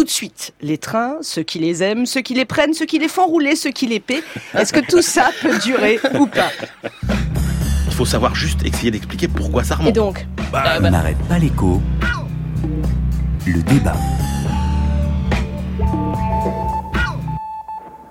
tout 0.00 0.04
de 0.04 0.08
suite. 0.08 0.54
Les 0.62 0.78
trains, 0.78 1.18
ceux 1.20 1.42
qui 1.42 1.58
les 1.58 1.82
aiment, 1.82 2.06
ceux 2.06 2.22
qui 2.22 2.32
les 2.32 2.46
prennent, 2.46 2.72
ceux 2.72 2.86
qui 2.86 2.98
les 2.98 3.06
font 3.06 3.26
rouler, 3.26 3.54
ceux 3.54 3.68
qui 3.70 3.86
les 3.86 4.00
paient. 4.00 4.22
Est-ce 4.54 4.72
que 4.72 4.80
tout 4.80 5.02
ça 5.02 5.28
peut 5.42 5.58
durer 5.58 6.00
ou 6.18 6.26
pas? 6.26 6.50
Il 7.86 7.92
faut 7.92 8.06
savoir 8.06 8.34
juste 8.34 8.64
essayer 8.64 8.90
d'expliquer 8.90 9.28
pourquoi 9.28 9.62
ça 9.62 9.74
remonte. 9.74 9.90
Et 9.90 9.92
donc? 9.92 10.26
Bah, 10.50 10.78
On 10.82 10.90
n'arrête 10.90 11.18
pas 11.28 11.38
l'écho. 11.38 11.82
Le 13.46 13.62
débat. 13.62 13.92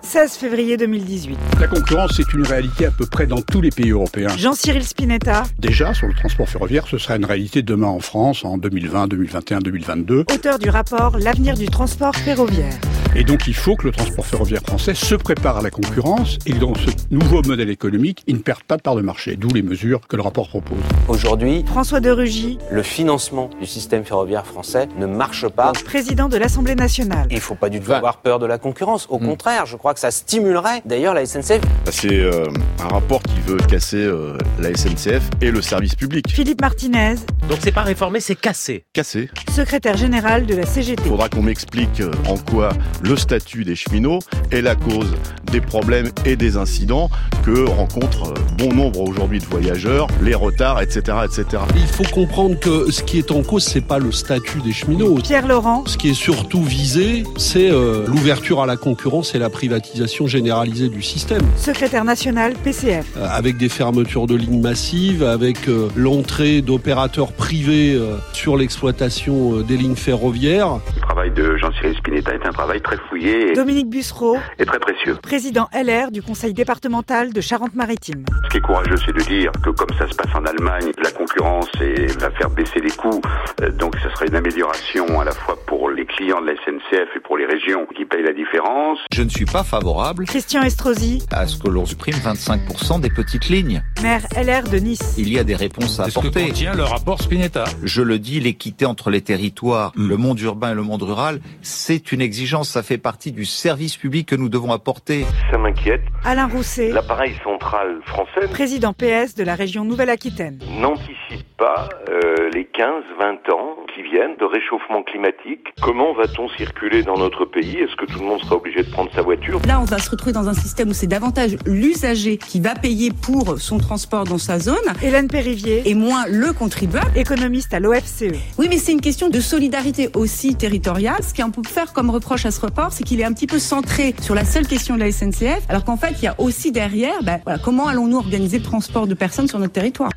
16 0.09 0.37
février 0.37 0.75
2018. 0.75 1.37
La 1.61 1.67
concurrence, 1.67 2.13
c'est 2.17 2.33
une 2.33 2.41
réalité 2.41 2.87
à 2.87 2.89
peu 2.89 3.05
près 3.05 3.27
dans 3.27 3.43
tous 3.43 3.61
les 3.61 3.69
pays 3.69 3.91
européens. 3.91 4.35
Jean-Cyril 4.35 4.83
Spinetta. 4.83 5.43
Déjà, 5.59 5.93
sur 5.93 6.07
le 6.07 6.15
transport 6.15 6.49
ferroviaire, 6.49 6.87
ce 6.87 6.97
sera 6.97 7.15
une 7.15 7.25
réalité 7.25 7.61
demain 7.61 7.89
en 7.89 7.99
France, 7.99 8.43
en 8.43 8.57
2020, 8.57 9.07
2021, 9.07 9.59
2022. 9.59 10.21
Auteur 10.33 10.57
du 10.57 10.71
rapport 10.71 11.19
L'avenir 11.19 11.53
du 11.53 11.67
transport 11.67 12.15
ferroviaire. 12.15 12.73
Et 13.15 13.23
donc, 13.23 13.47
il 13.47 13.55
faut 13.55 13.75
que 13.75 13.85
le 13.85 13.91
transport 13.91 14.25
ferroviaire 14.25 14.61
français 14.61 14.93
se 14.93 15.15
prépare 15.15 15.57
à 15.57 15.61
la 15.61 15.71
concurrence 15.71 16.37
et 16.45 16.51
que 16.51 16.57
dans 16.59 16.75
ce 16.75 16.91
nouveau 17.09 17.41
modèle 17.41 17.69
économique, 17.69 18.23
il 18.27 18.35
ne 18.35 18.39
perde 18.39 18.61
pas 18.63 18.77
de 18.77 18.81
part 18.81 18.95
de 18.95 19.01
marché. 19.01 19.35
D'où 19.35 19.49
les 19.49 19.63
mesures 19.63 20.01
que 20.07 20.15
le 20.15 20.21
rapport 20.21 20.47
propose. 20.47 20.77
Aujourd'hui, 21.07 21.63
François 21.65 21.99
de 22.01 22.11
Rugy, 22.11 22.59
le 22.71 22.83
financement 22.83 23.49
du 23.59 23.65
système 23.65 24.05
ferroviaire 24.05 24.45
français 24.45 24.87
ne 24.97 25.07
marche 25.07 25.47
pas. 25.47 25.71
président 25.85 26.29
de 26.29 26.37
l'Assemblée 26.37 26.75
nationale. 26.75 27.27
Il 27.31 27.35
ne 27.35 27.41
faut 27.41 27.55
pas 27.55 27.69
du 27.69 27.79
tout 27.81 27.91
avoir 27.91 28.17
peur 28.17 28.37
de 28.37 28.45
la 28.45 28.57
concurrence. 28.59 29.07
Au 29.09 29.17
contraire, 29.17 29.65
je 29.65 29.75
crois 29.75 29.93
que 29.95 29.99
ça 29.99 30.11
stimulerait 30.11 30.81
d'ailleurs 30.85 31.13
la 31.15 31.25
SNCF. 31.25 31.61
C'est 31.91 32.19
euh, 32.19 32.45
un 32.83 32.87
rapport 32.87 33.23
qui 33.23 33.39
veut 33.47 33.57
casser 33.57 33.97
euh, 33.97 34.37
la 34.59 34.75
SNCF 34.75 35.23
et 35.41 35.49
le 35.51 35.61
service 35.61 35.95
public. 35.95 36.25
Philippe 36.29 36.61
Martinez, 36.61 37.15
Donc 37.49 37.57
c'est 37.61 37.71
pas 37.71 37.81
réformer, 37.81 38.19
c'est 38.19 38.35
casser. 38.35 38.85
Casser. 38.93 39.29
secrétaire 39.51 39.97
général 39.97 40.45
de 40.45 40.55
la 40.55 40.65
CGT. 40.65 41.01
Il 41.05 41.09
faudra 41.09 41.27
qu'on 41.29 41.41
m'explique 41.41 42.01
euh, 42.01 42.11
en 42.27 42.37
quoi 42.37 42.69
le 43.01 43.15
statut 43.15 43.63
des 43.63 43.75
cheminots 43.75 44.19
est 44.51 44.61
la 44.61 44.75
cause 44.75 45.13
des 45.51 45.61
problèmes 45.61 46.09
et 46.25 46.35
des 46.35 46.57
incidents 46.57 47.09
que 47.43 47.67
rencontrent 47.67 48.29
euh, 48.29 48.55
bon 48.57 48.73
nombre 48.73 49.01
aujourd'hui 49.01 49.39
de 49.39 49.45
voyageurs, 49.45 50.07
les 50.21 50.35
retards, 50.35 50.81
etc., 50.81 51.17
etc. 51.25 51.63
Il 51.75 51.87
faut 51.87 52.03
comprendre 52.13 52.59
que 52.59 52.91
ce 52.91 53.01
qui 53.01 53.17
est 53.17 53.31
en 53.31 53.41
cause, 53.41 53.63
c'est 53.63 53.85
pas 53.85 53.99
le 53.99 54.11
statut 54.11 54.61
des 54.61 54.73
cheminots. 54.73 55.15
Pierre 55.15 55.47
Laurent, 55.47 55.83
Ce 55.87 55.97
qui 55.97 56.09
est 56.09 56.13
surtout 56.13 56.63
visé, 56.63 57.23
c'est 57.37 57.71
euh, 57.71 58.05
l'ouverture 58.07 58.61
à 58.61 58.65
la 58.65 58.77
concurrence 58.77 59.33
et 59.33 59.39
la 59.39 59.49
privatisation 59.49 60.27
généralisée 60.27 60.89
du 60.89 61.01
système, 61.01 61.41
secrétaire 61.55 62.03
national 62.03 62.53
PCF. 62.63 63.05
Euh, 63.17 63.27
avec 63.29 63.57
des 63.57 63.69
fermetures 63.69 64.27
de 64.27 64.35
lignes 64.35 64.61
massives, 64.61 65.23
avec 65.23 65.67
euh, 65.67 65.87
l'entrée 65.95 66.61
d'opérateurs 66.61 67.31
privés 67.31 67.95
euh, 67.95 68.17
sur 68.33 68.57
l'exploitation 68.57 69.57
euh, 69.57 69.63
des 69.63 69.77
lignes 69.77 69.95
ferroviaires. 69.95 70.79
Le 70.95 71.01
travail 71.01 71.31
de 71.31 71.57
Jean-Cyril 71.57 71.95
Spinetta 71.95 72.33
est 72.33 72.45
un 72.45 72.51
travail 72.51 72.81
très 72.81 72.88
fouillé 72.97 73.51
et, 73.51 73.53
Dominique 73.53 73.89
Bussereau, 73.89 74.37
et 74.57 74.65
très 74.65 74.79
précieux. 74.79 75.15
président 75.21 75.67
LR 75.73 76.11
du 76.11 76.21
conseil 76.21 76.53
départemental 76.53 77.33
de 77.33 77.41
Charente-Maritime. 77.41 78.25
Ce 78.45 78.49
qui 78.49 78.57
est 78.57 78.61
courageux, 78.61 78.95
c'est 79.05 79.13
de 79.15 79.21
dire 79.23 79.51
que 79.63 79.69
comme 79.69 79.89
ça 79.97 80.07
se 80.09 80.15
passe 80.15 80.33
en 80.35 80.45
Allemagne, 80.45 80.91
la 81.03 81.11
concurrence 81.11 81.67
est- 81.81 82.19
va 82.19 82.31
faire 82.31 82.49
baisser 82.49 82.79
les 82.81 82.91
coûts. 82.91 83.21
Euh, 83.61 83.71
Donc 83.71 83.95
ce 84.03 84.09
serait 84.09 84.27
une 84.27 84.35
amélioration 84.35 85.19
à 85.19 85.23
la 85.25 85.31
fois 85.31 85.57
pour 85.67 85.89
les 85.89 86.05
clients 86.05 86.41
de 86.41 86.47
la 86.47 86.53
SNCF 86.53 87.09
et 87.15 87.19
pour 87.19 87.37
les 87.37 87.45
régions 87.45 87.85
qui 87.95 88.05
payent 88.05 88.23
la 88.23 88.33
différence. 88.33 88.99
Je 89.13 89.21
ne 89.23 89.29
suis 89.29 89.45
pas 89.45 89.63
favorable 89.63 90.25
Christian 90.25 90.61
Estrosi, 90.63 91.23
à 91.31 91.47
ce 91.47 91.57
que 91.57 91.69
l'on 91.69 91.85
supprime 91.85 92.15
25% 92.15 92.99
des 92.99 93.09
petites 93.09 93.49
lignes. 93.49 93.81
maire 94.01 94.25
LR 94.35 94.63
de 94.69 94.77
Nice. 94.77 95.15
Il 95.17 95.31
y 95.31 95.39
a 95.39 95.43
des 95.43 95.55
réponses 95.55 95.99
à 95.99 96.05
apporter. 96.05 96.51
le 96.75 96.83
rapport 96.83 97.21
Spinetta 97.21 97.65
Je 97.83 98.01
le 98.01 98.19
dis, 98.19 98.39
l'équité 98.39 98.85
entre 98.85 99.09
les 99.09 99.21
territoires, 99.21 99.91
le 99.95 100.17
monde 100.17 100.39
urbain 100.41 100.71
et 100.71 100.75
le 100.75 100.83
monde 100.83 101.03
rural, 101.03 101.39
c'est 101.61 102.11
une 102.11 102.21
exigence, 102.21 102.75
ça 102.79 102.83
fait 102.83 102.97
partie 102.97 103.33
du 103.33 103.43
service 103.43 103.97
public 103.97 104.29
que 104.29 104.37
nous 104.37 104.47
devons 104.47 104.71
apporter. 104.71 105.25
Ça 105.51 105.57
m'inquiète. 105.57 105.99
Alain 106.23 106.47
Rousset, 106.47 106.93
L'appareil 106.93 107.35
central 107.43 107.99
français 108.05 108.47
président 108.49 108.93
PS 108.93 109.35
de 109.35 109.43
la 109.43 109.53
région 109.55 109.83
Nouvelle-Aquitaine. 109.83 110.59
n'anticipe 110.79 111.45
pas 111.59 111.89
euh, 112.09 112.49
les 112.53 112.63
15-20 112.63 113.51
ans 113.53 113.75
qui 113.93 114.01
viennent 114.01 114.35
de 114.39 114.45
réchauffement 114.45 115.03
climatique. 115.03 115.67
Comment 115.81 116.13
va-t-on 116.13 116.47
circuler 116.49 117.03
dans 117.03 117.17
notre 117.17 117.43
pays? 117.43 117.77
Est-ce 117.77 117.95
que 117.97 118.05
tout 118.05 118.19
le 118.19 118.25
monde 118.25 118.39
sera 118.39 118.55
obligé 118.55 118.81
de 118.81 118.89
prendre 118.89 119.11
sa 119.13 119.21
voiture? 119.21 119.59
Là, 119.67 119.79
on 119.81 119.83
va 119.83 119.99
se 119.99 120.09
retrouver 120.09 120.31
dans 120.31 120.47
un 120.47 120.53
système 120.53 120.89
où 120.89 120.93
c'est 120.93 121.07
davantage 121.07 121.57
l'usager 121.65 122.37
qui 122.37 122.61
va 122.61 122.75
payer 122.75 123.11
pour 123.11 123.59
son 123.59 123.77
transport 123.77 124.23
dans 124.23 124.37
sa 124.37 124.57
zone 124.57 124.77
Hélène 125.03 125.27
Périvier, 125.27 125.83
et 125.85 125.95
moins 125.95 126.25
le 126.27 126.53
contribuable. 126.53 127.11
économiste 127.17 127.73
à 127.73 127.79
l'OFCE. 127.79 128.31
Oui, 128.57 128.67
mais 128.69 128.77
c'est 128.77 128.93
une 128.93 129.01
question 129.01 129.29
de 129.29 129.39
solidarité 129.41 130.09
aussi 130.15 130.55
territoriale. 130.55 131.21
Ce 131.21 131.33
qu'on 131.33 131.51
peut 131.51 131.61
faire 131.67 131.91
comme 131.91 132.09
reproche 132.09 132.45
à 132.45 132.51
ce 132.51 132.61
report, 132.61 132.93
c'est 132.93 133.03
qu'il 133.03 133.19
est 133.19 133.25
un 133.25 133.33
petit 133.33 133.47
peu 133.47 133.59
centré 133.59 134.15
sur 134.21 134.33
la 134.33 134.45
seule 134.45 134.65
question 134.65 134.95
de 134.95 135.01
la 135.01 135.11
SNCF, 135.11 135.65
alors 135.67 135.83
qu'en 135.83 135.97
fait, 135.97 136.13
il 136.19 136.23
y 136.23 136.27
a 136.27 136.35
aussi 136.37 136.71
derrière, 136.71 137.21
ben, 137.23 137.39
voilà, 137.43 137.59
comment 137.59 137.87
allons-nous 137.87 138.17
organiser 138.17 138.59
le 138.59 138.63
transport 138.63 139.07
de 139.07 139.13
personnes 139.13 139.47
sur 139.47 139.59
notre 139.59 139.73
territoire? 139.73 140.11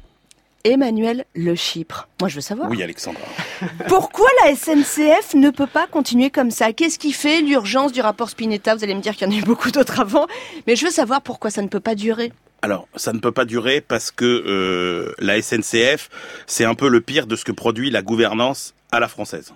Emmanuel 0.65 1.25
Le 1.35 1.55
Chypre. 1.55 2.09
Moi, 2.21 2.29
je 2.29 2.37
veux 2.37 2.41
savoir. 2.41 2.71
Oui, 2.71 2.83
Alexandra. 2.83 3.23
Pourquoi 3.89 4.29
la 4.45 4.55
SNCF 4.55 5.35
ne 5.35 5.51
peut 5.51 5.67
pas 5.67 5.87
continuer 5.87 6.31
comme 6.31 6.51
ça? 6.51 6.73
Qu'est-ce 6.73 6.99
qui 6.99 7.13
fait 7.13 7.41
l'urgence 7.41 7.93
du 7.93 8.01
rapport 8.01 8.31
Spinetta? 8.31 8.75
Vous 8.75 8.85
allez 8.85 8.95
me 8.95 9.01
dire 9.01 9.17
qu'il 9.17 9.29
y 9.29 9.31
en 9.31 9.35
a 9.35 9.39
eu 9.39 9.43
beaucoup 9.45 9.71
d'autres 9.71 10.01
avant, 10.01 10.27
mais 10.67 10.77
je 10.77 10.85
veux 10.85 10.91
savoir 10.91 11.23
pourquoi 11.23 11.51
ça 11.51 11.63
ne 11.63 11.69
peut 11.69 11.81
pas 11.81 11.95
durer. 11.95 12.33
Alors, 12.63 12.87
ça 12.95 13.13
ne 13.13 13.19
peut 13.19 13.33
pas 13.33 13.45
durer 13.45 13.81
parce 13.81 14.13
que 14.13 14.25
euh, 14.25 15.13
la 15.19 15.43
SNCF, 15.43 16.09
c'est 16.47 16.65
un 16.65 16.75
peu 16.75 16.89
le 16.89 17.01
pire 17.01 17.27
de 17.27 17.35
ce 17.35 17.45
que 17.45 17.53
produit 17.53 17.91
la 17.91 18.03
gouvernance 18.03 18.75
à 18.93 19.01
la 19.01 19.09
française. 19.09 19.53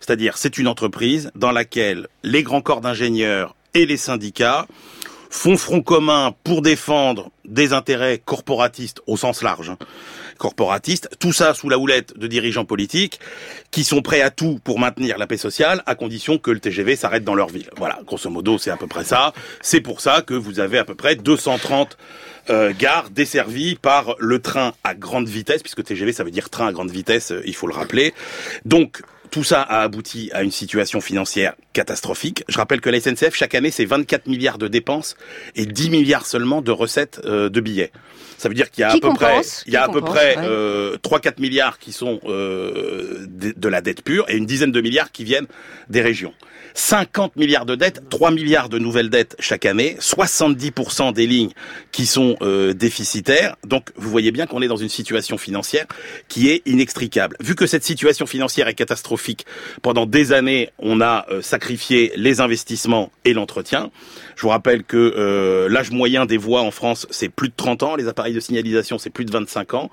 C'est-à-dire, 0.00 0.36
c'est 0.36 0.58
une 0.58 0.66
entreprise 0.66 1.30
dans 1.36 1.52
laquelle 1.52 2.08
les 2.24 2.42
grands 2.42 2.62
corps 2.62 2.80
d'ingénieurs 2.80 3.54
et 3.74 3.86
les 3.86 3.96
syndicats 3.96 4.66
font 5.30 5.56
front 5.56 5.80
commun 5.80 6.34
pour 6.44 6.60
défendre 6.60 7.30
des 7.44 7.72
intérêts 7.72 8.20
corporatistes 8.22 9.00
au 9.06 9.16
sens 9.16 9.42
large. 9.42 9.72
Corporatistes, 10.38 11.08
tout 11.18 11.32
ça 11.32 11.54
sous 11.54 11.68
la 11.68 11.78
houlette 11.78 12.18
de 12.18 12.26
dirigeants 12.26 12.64
politiques 12.64 13.20
qui 13.70 13.84
sont 13.84 14.02
prêts 14.02 14.22
à 14.22 14.30
tout 14.30 14.58
pour 14.64 14.78
maintenir 14.78 15.18
la 15.18 15.26
paix 15.26 15.36
sociale 15.36 15.82
à 15.86 15.94
condition 15.94 16.38
que 16.38 16.50
le 16.50 16.60
TGV 16.60 16.96
s'arrête 16.96 17.24
dans 17.24 17.34
leur 17.34 17.48
ville. 17.48 17.70
Voilà, 17.76 18.00
grosso 18.06 18.28
modo, 18.28 18.58
c'est 18.58 18.70
à 18.70 18.76
peu 18.76 18.86
près 18.86 19.04
ça. 19.04 19.32
C'est 19.60 19.80
pour 19.80 20.00
ça 20.00 20.22
que 20.22 20.34
vous 20.34 20.58
avez 20.58 20.78
à 20.78 20.84
peu 20.84 20.94
près 20.94 21.14
230 21.14 21.96
euh, 22.50 22.72
gares 22.78 23.10
desservies 23.10 23.76
par 23.76 24.16
le 24.18 24.40
train 24.40 24.72
à 24.84 24.94
grande 24.94 25.28
vitesse, 25.28 25.62
puisque 25.62 25.84
TGV 25.84 26.12
ça 26.12 26.24
veut 26.24 26.30
dire 26.30 26.50
train 26.50 26.66
à 26.66 26.72
grande 26.72 26.90
vitesse, 26.90 27.32
euh, 27.32 27.42
il 27.46 27.54
faut 27.54 27.66
le 27.66 27.74
rappeler. 27.74 28.12
Donc 28.64 29.02
tout 29.30 29.44
ça 29.44 29.62
a 29.62 29.82
abouti 29.82 30.30
à 30.32 30.42
une 30.42 30.50
situation 30.50 31.00
financière 31.00 31.54
catastrophique. 31.72 32.44
Je 32.48 32.58
rappelle 32.58 32.80
que 32.80 32.90
la 32.90 33.00
SNCF, 33.00 33.34
chaque 33.34 33.54
année, 33.54 33.70
c'est 33.70 33.84
24 33.84 34.26
milliards 34.26 34.58
de 34.58 34.68
dépenses 34.68 35.16
et 35.54 35.66
10 35.66 35.90
milliards 35.90 36.26
seulement 36.26 36.62
de 36.62 36.70
recettes 36.72 37.20
euh, 37.24 37.48
de 37.48 37.60
billets. 37.60 37.92
Ça 38.38 38.48
veut 38.48 38.54
dire 38.54 38.70
qu'il 38.70 38.82
y 38.82 38.84
a 38.84 38.90
Qui 38.90 38.96
à 38.96 39.00
peu 39.00 39.12
près, 39.14 39.40
il 39.66 39.72
y 39.72 39.76
a 39.76 39.84
à 39.84 39.88
peu 39.88 40.00
près 40.00 40.36
ouais. 40.36 40.44
euh, 40.44 40.96
3-4 40.96 41.40
milliards 41.40 41.78
qui 41.78 41.92
sont 41.92 42.20
euh, 42.24 43.26
de, 43.28 43.52
de 43.56 43.68
la 43.68 43.82
dette 43.82 44.02
pure 44.02 44.28
et 44.28 44.36
une 44.36 44.46
dizaine 44.46 44.72
de 44.72 44.80
milliards 44.80 45.12
qui 45.12 45.24
viennent 45.24 45.46
des 45.88 46.00
régions. 46.00 46.32
50 46.74 47.36
milliards 47.36 47.66
de 47.66 47.74
dettes, 47.74 48.02
3 48.08 48.30
milliards 48.30 48.68
de 48.68 48.78
nouvelles 48.78 49.10
dettes 49.10 49.36
chaque 49.38 49.66
année, 49.66 49.96
70% 50.00 51.12
des 51.12 51.26
lignes 51.26 51.52
qui 51.92 52.06
sont 52.06 52.36
euh, 52.42 52.72
déficitaires. 52.72 53.56
Donc 53.66 53.90
vous 53.96 54.10
voyez 54.10 54.30
bien 54.32 54.46
qu'on 54.46 54.62
est 54.62 54.68
dans 54.68 54.76
une 54.76 54.88
situation 54.88 55.38
financière 55.38 55.86
qui 56.28 56.48
est 56.50 56.62
inextricable. 56.66 57.36
Vu 57.40 57.54
que 57.54 57.66
cette 57.66 57.84
situation 57.84 58.26
financière 58.26 58.68
est 58.68 58.74
catastrophique, 58.74 59.46
pendant 59.82 60.06
des 60.06 60.32
années, 60.32 60.70
on 60.78 61.00
a 61.00 61.26
euh, 61.30 61.42
sacrifié 61.42 62.12
les 62.16 62.40
investissements 62.40 63.10
et 63.24 63.32
l'entretien. 63.32 63.90
Je 64.36 64.42
vous 64.42 64.48
rappelle 64.48 64.84
que 64.84 64.96
euh, 65.16 65.68
l'âge 65.68 65.90
moyen 65.90 66.26
des 66.26 66.36
voies 66.36 66.62
en 66.62 66.70
France, 66.70 67.06
c'est 67.10 67.28
plus 67.28 67.48
de 67.48 67.54
30 67.56 67.82
ans, 67.82 67.96
les 67.96 68.08
appareils 68.08 68.34
de 68.34 68.40
signalisation, 68.40 68.98
c'est 68.98 69.10
plus 69.10 69.24
de 69.24 69.32
25 69.32 69.74
ans, 69.74 69.90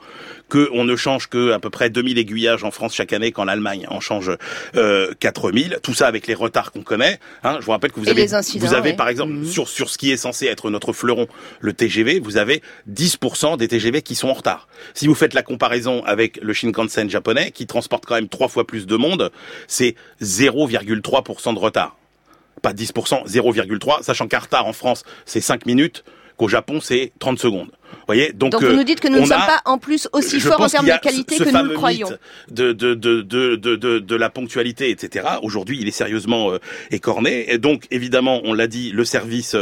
que 0.50 0.70
on 0.74 0.84
ne 0.86 0.96
change 0.96 1.28
que 1.28 1.52
à 1.52 1.60
peu 1.60 1.70
près 1.70 1.90
2000 1.90 2.18
aiguillages 2.18 2.64
en 2.64 2.72
France 2.72 2.96
chaque 2.96 3.14
année, 3.14 3.32
quand 3.32 3.44
l'Allemagne 3.44 3.86
en 3.90 4.00
change 4.00 4.32
euh, 4.76 5.14
4000. 5.20 5.80
Tout 5.84 5.94
ça 5.94 6.08
avec 6.08 6.28
les 6.28 6.34
retards 6.34 6.72
qu'on 6.72 6.82
connaît. 6.84 7.20
Hein. 7.44 7.58
Je 7.60 7.66
vous 7.66 7.72
rappelle 7.72 7.92
que 7.92 8.00
vous 8.00 8.08
Et 8.08 8.12
avez, 8.12 8.26
vous 8.60 8.74
avez 8.74 8.90
ouais. 8.92 8.96
par 8.96 9.10
exemple 9.10 9.34
Mhm. 9.34 9.46
sur 9.46 9.68
sur 9.68 9.90
ce 9.90 9.98
qui 9.98 10.12
est 10.12 10.18
censé 10.18 10.46
être 10.48 10.70
notre 10.70 10.94
fleuron, 10.94 11.28
le 11.60 11.74
TGV, 11.74 12.20
vous 12.20 12.37
avez 12.38 12.62
10% 12.92 13.58
des 13.58 13.68
TGV 13.68 14.02
qui 14.02 14.16
sont 14.16 14.30
en 14.30 14.34
retard. 14.34 14.68
Si 14.94 15.08
vous 15.08 15.16
faites 15.16 15.34
la 15.34 15.44
comparaison 15.44 16.04
avec 16.06 16.40
le 16.42 16.54
Shinkansen 16.54 17.10
japonais, 17.10 17.52
qui 17.52 17.68
transporte 17.68 18.06
quand 18.06 18.16
même 18.16 18.30
trois 18.30 18.48
fois 18.48 18.66
plus 18.66 18.86
de 18.86 18.96
monde, 18.96 19.32
c'est 19.68 19.96
0,3% 20.22 21.54
de 21.54 21.60
retard. 21.60 21.98
Pas 22.62 22.74
10%, 22.74 23.28
0,3, 23.28 24.04
sachant 24.04 24.28
qu'un 24.28 24.40
retard 24.40 24.66
en 24.66 24.74
France, 24.74 25.04
c'est 25.26 25.42
5 25.42 25.66
minutes, 25.66 26.04
qu'au 26.38 26.48
Japon, 26.48 26.80
c'est 26.82 27.12
30 27.20 27.40
secondes. 27.40 27.72
Voyez 28.08 28.32
Donc, 28.34 28.52
Donc 28.54 28.64
euh, 28.64 28.70
vous 28.70 28.76
nous 28.78 28.84
dites 28.84 29.00
que 29.02 29.08
nous 29.10 29.20
ne 29.20 29.26
sommes 29.26 29.34
a- 29.38 29.46
pas 29.46 29.62
en 29.66 29.78
plus 29.78 30.08
aussi 30.14 30.40
forts 30.40 30.62
en 30.62 30.68
termes 30.68 30.86
de 30.86 30.98
qualité 31.02 31.36
ce 31.38 31.44
que 31.44 31.50
nous 31.50 31.70
le 31.70 31.76
croyons. 31.76 32.10
de, 32.50 32.72
de, 32.72 32.94
de, 32.94 33.22
de, 33.22 33.56
de, 33.56 34.00
de 34.00 34.16
la 34.16 34.30
ponctualité, 34.30 34.90
etc. 34.90 35.28
Aujourd'hui, 35.44 35.78
il 35.82 35.88
est 35.88 35.92
sérieusement 35.92 36.52
euh, 36.54 36.60
écorné. 36.92 37.52
Et 37.52 37.58
donc, 37.58 37.86
évidemment, 37.92 38.42
on 38.46 38.54
l'a 38.54 38.68
dit, 38.68 38.92
le 38.92 39.04
service 39.06 39.56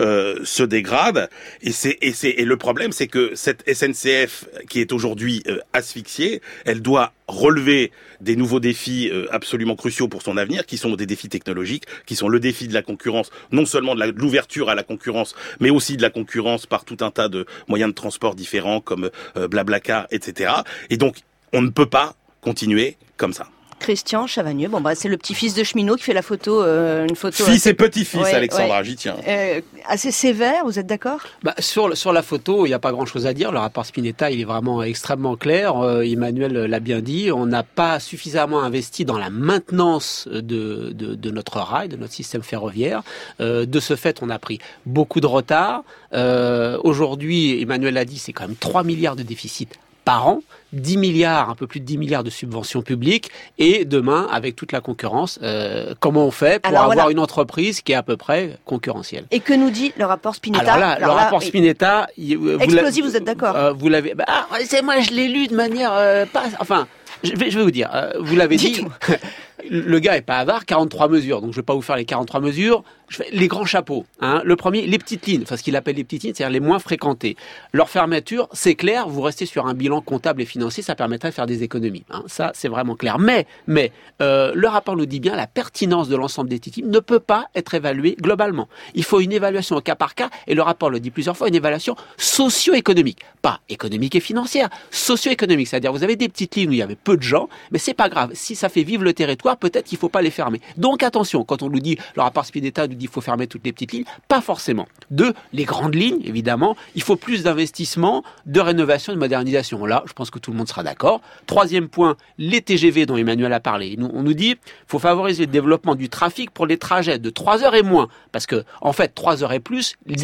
euh, 0.00 0.36
se 0.44 0.62
dégrade. 0.64 1.28
Et, 1.62 1.70
c'est, 1.72 1.96
et, 2.02 2.12
c'est, 2.12 2.30
et 2.30 2.44
le 2.44 2.56
problème, 2.56 2.92
c'est 2.92 3.06
que 3.06 3.32
cette 3.34 3.62
SNCF 3.72 4.46
qui 4.68 4.80
est 4.80 4.92
aujourd'hui 4.92 5.42
euh, 5.48 5.58
asphyxiée, 5.72 6.42
elle 6.64 6.82
doit 6.82 7.12
relever 7.28 7.92
des 8.20 8.36
nouveaux 8.36 8.60
défis 8.60 9.08
euh, 9.10 9.26
absolument 9.30 9.76
cruciaux 9.76 10.08
pour 10.08 10.22
son 10.22 10.36
avenir, 10.36 10.66
qui 10.66 10.76
sont 10.76 10.94
des 10.96 11.06
défis 11.06 11.28
technologiques, 11.28 11.84
qui 12.06 12.16
sont 12.16 12.28
le 12.28 12.40
défi 12.40 12.68
de 12.68 12.74
la 12.74 12.82
concurrence, 12.82 13.30
non 13.50 13.66
seulement 13.66 13.94
de 13.94 14.04
l'ouverture 14.16 14.68
à 14.68 14.74
la 14.74 14.82
concurrence, 14.82 15.34
mais 15.60 15.70
aussi 15.70 15.96
de 15.96 16.02
la 16.02 16.10
concurrence 16.10 16.66
par 16.66 16.84
tout 16.84 16.98
un 17.00 17.10
tas 17.10 17.28
de 17.28 17.46
moyens 17.68 17.90
de 17.90 17.94
transport 17.94 18.34
différents 18.34 18.80
comme 18.80 19.10
euh, 19.36 19.48
Blablacar, 19.48 20.06
etc. 20.10 20.52
Et 20.90 20.96
donc, 20.96 21.16
on 21.52 21.62
ne 21.62 21.70
peut 21.70 21.86
pas 21.86 22.14
continuer 22.40 22.96
comme 23.16 23.32
ça. 23.32 23.48
Christian 23.82 24.26
Chavagneux, 24.28 24.68
bon 24.68 24.80
bah 24.80 24.94
c'est 24.94 25.08
le 25.08 25.16
petit-fils 25.16 25.54
de 25.54 25.64
cheminot 25.64 25.96
qui 25.96 26.04
fait 26.04 26.12
la 26.14 26.22
photo, 26.22 26.62
euh, 26.62 27.04
une 27.08 27.16
photo 27.16 27.44
Fils 27.44 27.56
assez- 27.56 27.70
et 27.70 27.74
petit-fils, 27.74 28.20
Ouais, 28.22 28.32
Alexandra, 28.32 28.78
ouais. 28.78 28.84
j'y 28.84 28.94
tiens. 28.96 29.16
Euh, 29.26 29.60
assez 29.88 30.12
sévère, 30.12 30.64
vous 30.64 30.78
êtes 30.78 30.86
d'accord? 30.86 31.18
Bah, 31.42 31.54
sur, 31.58 31.96
sur 31.96 32.12
la 32.12 32.22
photo, 32.22 32.64
il 32.64 32.68
n'y 32.68 32.74
a 32.74 32.78
pas 32.78 32.92
grand-chose 32.92 33.26
à 33.26 33.34
dire. 33.34 33.50
Le 33.50 33.58
rapport 33.58 33.84
Spinetta, 33.84 34.30
il 34.30 34.40
est 34.40 34.44
vraiment 34.44 34.82
extrêmement 34.84 35.34
clair. 35.36 35.76
Euh, 35.78 36.02
Emmanuel 36.02 36.52
l'a 36.52 36.80
bien 36.80 37.00
dit. 37.00 37.30
On 37.32 37.46
n'a 37.46 37.64
pas 37.64 37.98
suffisamment 37.98 38.62
investi 38.62 39.04
dans 39.04 39.18
la 39.18 39.30
maintenance 39.30 40.28
de, 40.30 40.92
de, 40.94 41.14
de 41.16 41.30
notre 41.30 41.58
rail, 41.58 41.88
de 41.88 41.96
notre 41.96 42.12
système 42.12 42.42
ferroviaire. 42.42 43.02
Euh, 43.40 43.66
de 43.66 43.80
ce 43.80 43.96
fait, 43.96 44.18
on 44.22 44.30
a 44.30 44.38
pris 44.38 44.60
beaucoup 44.86 45.20
de 45.20 45.26
retard. 45.26 45.82
Euh, 46.14 46.78
Aujourd'hui, 46.84 47.60
Emmanuel 47.60 47.94
l'a 47.94 48.04
dit, 48.04 48.18
c'est 48.18 48.32
quand 48.32 48.46
même 48.46 48.56
3 48.56 48.84
milliards 48.84 49.16
de 49.16 49.22
déficit 49.24 49.70
par 50.04 50.26
an, 50.26 50.42
10 50.72 50.96
milliards, 50.96 51.50
un 51.50 51.54
peu 51.54 51.66
plus 51.66 51.80
de 51.80 51.84
10 51.84 51.98
milliards 51.98 52.24
de 52.24 52.30
subventions 52.30 52.82
publiques, 52.82 53.30
et 53.58 53.84
demain, 53.84 54.26
avec 54.30 54.56
toute 54.56 54.72
la 54.72 54.80
concurrence, 54.80 55.38
euh, 55.42 55.94
comment 56.00 56.26
on 56.26 56.30
fait 56.30 56.60
pour 56.60 56.70
Alors, 56.70 56.82
avoir 56.84 56.96
voilà. 56.96 57.10
une 57.12 57.18
entreprise 57.18 57.82
qui 57.82 57.92
est 57.92 57.96
à 57.96 58.02
peu 58.02 58.16
près 58.16 58.58
concurrentielle? 58.64 59.26
Et 59.30 59.40
que 59.40 59.52
nous 59.52 59.70
dit 59.70 59.92
le 59.96 60.04
rapport 60.04 60.34
Spinetta? 60.34 60.72
Alors 60.72 60.78
là, 60.78 60.98
le 60.98 61.06
là, 61.06 61.12
rapport. 61.14 61.42
Spinetta, 61.42 62.08
vous 62.16 62.58
Explosif, 62.58 63.04
vous 63.04 63.16
êtes 63.16 63.24
d'accord? 63.24 63.54
euh, 63.56 63.72
Vous 63.72 63.88
l'avez. 63.88 64.14
Bah, 64.14 64.24
ah, 64.26 64.46
c'est 64.64 64.82
moi, 64.82 65.00
je 65.00 65.10
l'ai 65.10 65.28
lu 65.28 65.46
de 65.46 65.54
manière 65.54 65.92
euh, 65.92 66.24
pas. 66.26 66.44
Enfin, 66.58 66.86
je 67.22 67.34
vais, 67.34 67.50
je 67.50 67.58
vais 67.58 67.64
vous 67.64 67.70
dire. 67.70 67.90
vous 68.18 68.34
l'avez 68.34 68.56
dit. 68.56 68.84
Le 69.70 69.98
gars 69.98 70.16
est 70.16 70.22
pas 70.22 70.38
avare, 70.38 70.64
43 70.64 71.08
mesures. 71.08 71.40
Donc 71.40 71.52
je 71.52 71.56
vais 71.56 71.62
pas 71.62 71.74
vous 71.74 71.82
faire 71.82 71.96
les 71.96 72.04
43 72.04 72.40
mesures. 72.40 72.84
Je 73.08 73.18
fais 73.18 73.28
les 73.30 73.46
grands 73.46 73.66
chapeaux. 73.66 74.06
Hein. 74.20 74.40
Le 74.44 74.56
premier, 74.56 74.86
les 74.86 74.98
petites 74.98 75.26
lignes. 75.26 75.42
Enfin, 75.42 75.58
ce 75.58 75.62
qu'il 75.62 75.76
appelle 75.76 75.96
les 75.96 76.04
petites 76.04 76.22
lignes, 76.22 76.32
c'est-à-dire 76.34 76.52
les 76.52 76.60
moins 76.60 76.78
fréquentées. 76.78 77.36
Leur 77.72 77.90
fermeture, 77.90 78.48
c'est 78.52 78.74
clair. 78.74 79.06
Vous 79.06 79.20
restez 79.20 79.44
sur 79.44 79.66
un 79.66 79.74
bilan 79.74 80.00
comptable 80.00 80.40
et 80.40 80.46
financier, 80.46 80.82
ça 80.82 80.94
permettrait 80.94 81.28
de 81.28 81.34
faire 81.34 81.46
des 81.46 81.62
économies. 81.62 82.04
Hein. 82.10 82.22
Ça, 82.26 82.52
c'est 82.54 82.68
vraiment 82.68 82.96
clair. 82.96 83.18
Mais, 83.18 83.46
mais 83.66 83.92
euh, 84.22 84.52
le 84.54 84.66
rapport 84.66 84.96
nous 84.96 85.04
dit 85.04 85.20
bien, 85.20 85.36
la 85.36 85.46
pertinence 85.46 86.08
de 86.08 86.16
l'ensemble 86.16 86.48
des 86.48 86.58
petites 86.58 86.86
ne 86.86 86.98
peut 87.00 87.20
pas 87.20 87.48
être 87.54 87.74
évaluée 87.74 88.16
globalement. 88.18 88.68
Il 88.94 89.04
faut 89.04 89.20
une 89.20 89.32
évaluation 89.32 89.76
au 89.76 89.82
cas 89.82 89.94
par 89.94 90.14
cas. 90.14 90.30
Et 90.46 90.54
le 90.54 90.62
rapport 90.62 90.88
le 90.88 90.98
dit 90.98 91.10
plusieurs 91.10 91.36
fois, 91.36 91.48
une 91.48 91.54
évaluation 91.54 91.96
socio-économique, 92.16 93.20
pas 93.42 93.60
économique 93.68 94.14
et 94.14 94.20
financière, 94.20 94.70
socio-économique. 94.90 95.68
C'est-à-dire, 95.68 95.92
vous 95.92 96.02
avez 96.02 96.16
des 96.16 96.30
petites 96.30 96.56
lignes 96.56 96.70
où 96.70 96.72
il 96.72 96.78
y 96.78 96.82
avait 96.82 96.96
peu 96.96 97.18
de 97.18 97.22
gens, 97.22 97.50
mais 97.72 97.78
c'est 97.78 97.94
pas 97.94 98.08
grave. 98.08 98.30
Si 98.32 98.54
ça 98.54 98.70
fait 98.70 98.84
vivre 98.84 99.04
le 99.04 99.12
territoire, 99.12 99.51
peut-être 99.56 99.86
qu'il 99.86 99.98
faut 99.98 100.08
pas 100.08 100.22
les 100.22 100.30
fermer. 100.30 100.60
Donc 100.76 101.02
attention, 101.02 101.44
quand 101.44 101.62
on 101.62 101.70
nous 101.70 101.80
dit, 101.80 101.98
le 102.16 102.22
rapport 102.22 102.44
Spinetta 102.44 102.86
nous 102.86 102.94
dit 102.94 103.06
qu'il 103.06 103.08
faut 103.08 103.20
fermer 103.20 103.46
toutes 103.46 103.64
les 103.64 103.72
petites 103.72 103.92
lignes, 103.92 104.04
pas 104.28 104.40
forcément. 104.40 104.86
Deux, 105.10 105.32
les 105.52 105.64
grandes 105.64 105.94
lignes, 105.94 106.20
évidemment, 106.24 106.76
il 106.94 107.02
faut 107.02 107.16
plus 107.16 107.42
d'investissement, 107.42 108.24
de 108.46 108.60
rénovation, 108.60 109.12
de 109.12 109.18
modernisation. 109.18 109.84
Là, 109.86 110.02
je 110.06 110.12
pense 110.12 110.30
que 110.30 110.38
tout 110.38 110.50
le 110.50 110.56
monde 110.56 110.68
sera 110.68 110.82
d'accord. 110.82 111.20
Troisième 111.46 111.88
point, 111.88 112.16
les 112.38 112.60
TGV 112.60 113.06
dont 113.06 113.16
Emmanuel 113.16 113.52
a 113.52 113.60
parlé. 113.60 113.96
On 114.00 114.22
nous 114.22 114.34
dit, 114.34 114.56
faut 114.86 114.98
favoriser 114.98 115.46
le 115.46 115.52
développement 115.52 115.94
du 115.94 116.08
trafic 116.08 116.50
pour 116.50 116.66
les 116.66 116.78
trajets 116.78 117.18
de 117.18 117.30
3 117.30 117.64
heures 117.64 117.74
et 117.74 117.82
moins. 117.82 118.08
Parce 118.32 118.46
que, 118.46 118.64
en 118.80 118.92
fait, 118.92 119.14
3 119.14 119.42
heures 119.42 119.52
et 119.52 119.60
plus, 119.60 119.94
les, 120.06 120.16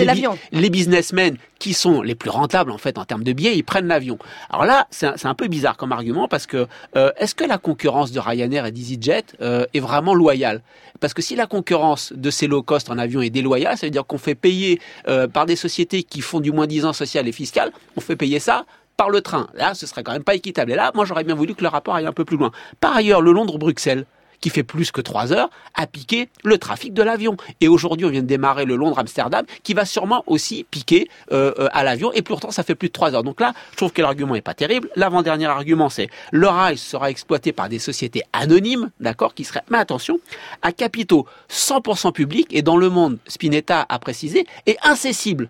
les 0.53 0.71
businessmen 0.71 1.37
qui 1.59 1.75
sont 1.75 2.03
les 2.03 2.15
plus 2.15 2.31
rentables, 2.31 2.71
en 2.71 2.79
fait, 2.79 2.99
en 2.99 3.05
termes 3.05 3.25
de 3.25 3.33
billets, 3.33 3.57
ils 3.57 3.65
prennent 3.65 3.89
l'avion. 3.89 4.19
Alors 4.51 4.65
là, 4.65 4.87
c'est 4.91 5.07
un, 5.07 5.15
c'est 5.17 5.27
un 5.27 5.35
peu 5.35 5.49
bizarre 5.49 5.77
comme 5.77 5.93
argument 5.93 6.29
parce 6.29 6.47
que, 6.47 6.67
euh, 6.97 7.11
est-ce 7.17 7.35
que 7.35 7.45
la 7.45 7.59
concurrence 7.59 8.13
de 8.13 8.21
Ryanair 8.21 8.67
et 8.67 8.73
d'EasyJet 8.73 9.08
euh, 9.41 9.67
est 9.75 9.81
vraiment 9.81 10.15
loyale 10.15 10.63
Parce 11.01 11.15
que 11.15 11.23
si 11.23 11.37
la 11.37 11.47
concurrence 11.47 12.13
de 12.15 12.31
ces 12.31 12.47
low 12.47 12.63
cost 12.63 12.91
en 12.91 12.99
avion 12.99 13.21
est 13.21 13.31
déloyale, 13.31 13.77
ça 13.77 13.87
veut 13.87 13.91
dire 13.91 14.07
qu'on 14.07 14.19
fait 14.19 14.35
payer 14.35 14.81
euh, 15.09 15.29
par 15.29 15.47
des 15.47 15.57
sociétés 15.57 16.03
qui 16.03 16.21
font 16.21 16.41
du 16.41 16.53
moins 16.53 16.67
10 16.67 16.85
ans 16.85 16.93
social 16.93 17.27
et 17.29 17.33
fiscal, 17.33 17.73
on 17.97 18.01
fait 18.01 18.17
payer 18.17 18.39
ça 18.39 18.65
par 18.97 19.11
le 19.11 19.21
train. 19.21 19.49
Là, 19.55 19.75
ce 19.75 19.87
serait 19.87 20.03
quand 20.03 20.13
même 20.13 20.25
pas 20.25 20.35
équitable. 20.35 20.73
Et 20.73 20.75
là, 20.75 20.91
moi, 20.95 21.05
j'aurais 21.05 21.25
bien 21.25 21.35
voulu 21.35 21.55
que 21.55 21.63
le 21.63 21.69
rapport 21.69 21.95
aille 21.95 22.07
un 22.07 22.13
peu 22.13 22.25
plus 22.25 22.37
loin. 22.37 22.51
Par 22.81 22.97
ailleurs, 22.97 23.23
le 23.23 23.33
Londres-Bruxelles, 23.33 24.05
qui 24.41 24.51
fait 24.51 24.63
plus 24.63 24.91
que 24.91 25.01
3 25.01 25.33
heures, 25.33 25.51
a 25.75 25.87
piqué 25.87 26.29
le 26.45 26.59
trafic 26.59 26.95
de 26.95 27.03
l'avion. 27.03 27.37
Et 27.61 27.69
aujourd'hui, 27.69 28.07
on 28.07 28.11
vient 28.11 28.23
de 28.23 28.27
démarrer 28.27 28.65
le 28.65 28.77
Londres-Amsterdam, 28.77 29.45
qui 29.63 29.75
va 29.75 29.85
sûrement 29.85 30.25
aussi 30.27 30.65
piquer 30.71 31.09
euh, 31.33 31.53
euh, 31.59 31.69
à 31.73 31.85
l'avion. 31.85 32.13
Et 32.13 32.23
pourtant, 32.23 32.51
ça 32.51 32.63
fait 32.63 32.75
plus 32.75 32.89
de 32.89 32.93
3 32.93 33.15
heures. 33.15 33.23
Donc 33.23 33.41
là, 33.41 33.53
je 33.73 33.77
trouve 33.77 33.93
que 33.93 34.03
l'argument 34.03 34.35
est 34.35 34.41
pas 34.41 34.55
terrible. 34.55 34.89
L'avant-dernier 34.97 35.47
argument, 35.47 35.89
c'est 35.89 36.09
le 36.31 36.47
rail 36.47 36.79
sera 36.79 37.11
exploité 37.11 37.53
par 37.53 37.69
des 37.69 37.79
sociétés 37.79 38.23
anonymes, 38.33 38.91
d'accord, 39.01 39.35
qui 39.35 39.45
seraient, 39.45 39.63
mais 39.71 39.79
attention, 39.79 40.19
à 40.63 40.73
capitaux 40.73 41.27
100% 41.51 42.13
publics, 42.13 42.49
et 42.51 42.63
dans 42.63 42.77
le 42.77 42.89
monde, 42.89 43.19
Spinetta 43.27 43.87
a 43.89 43.99
précisé, 43.99 44.47
est 44.67 44.77
incessible. 44.83 45.49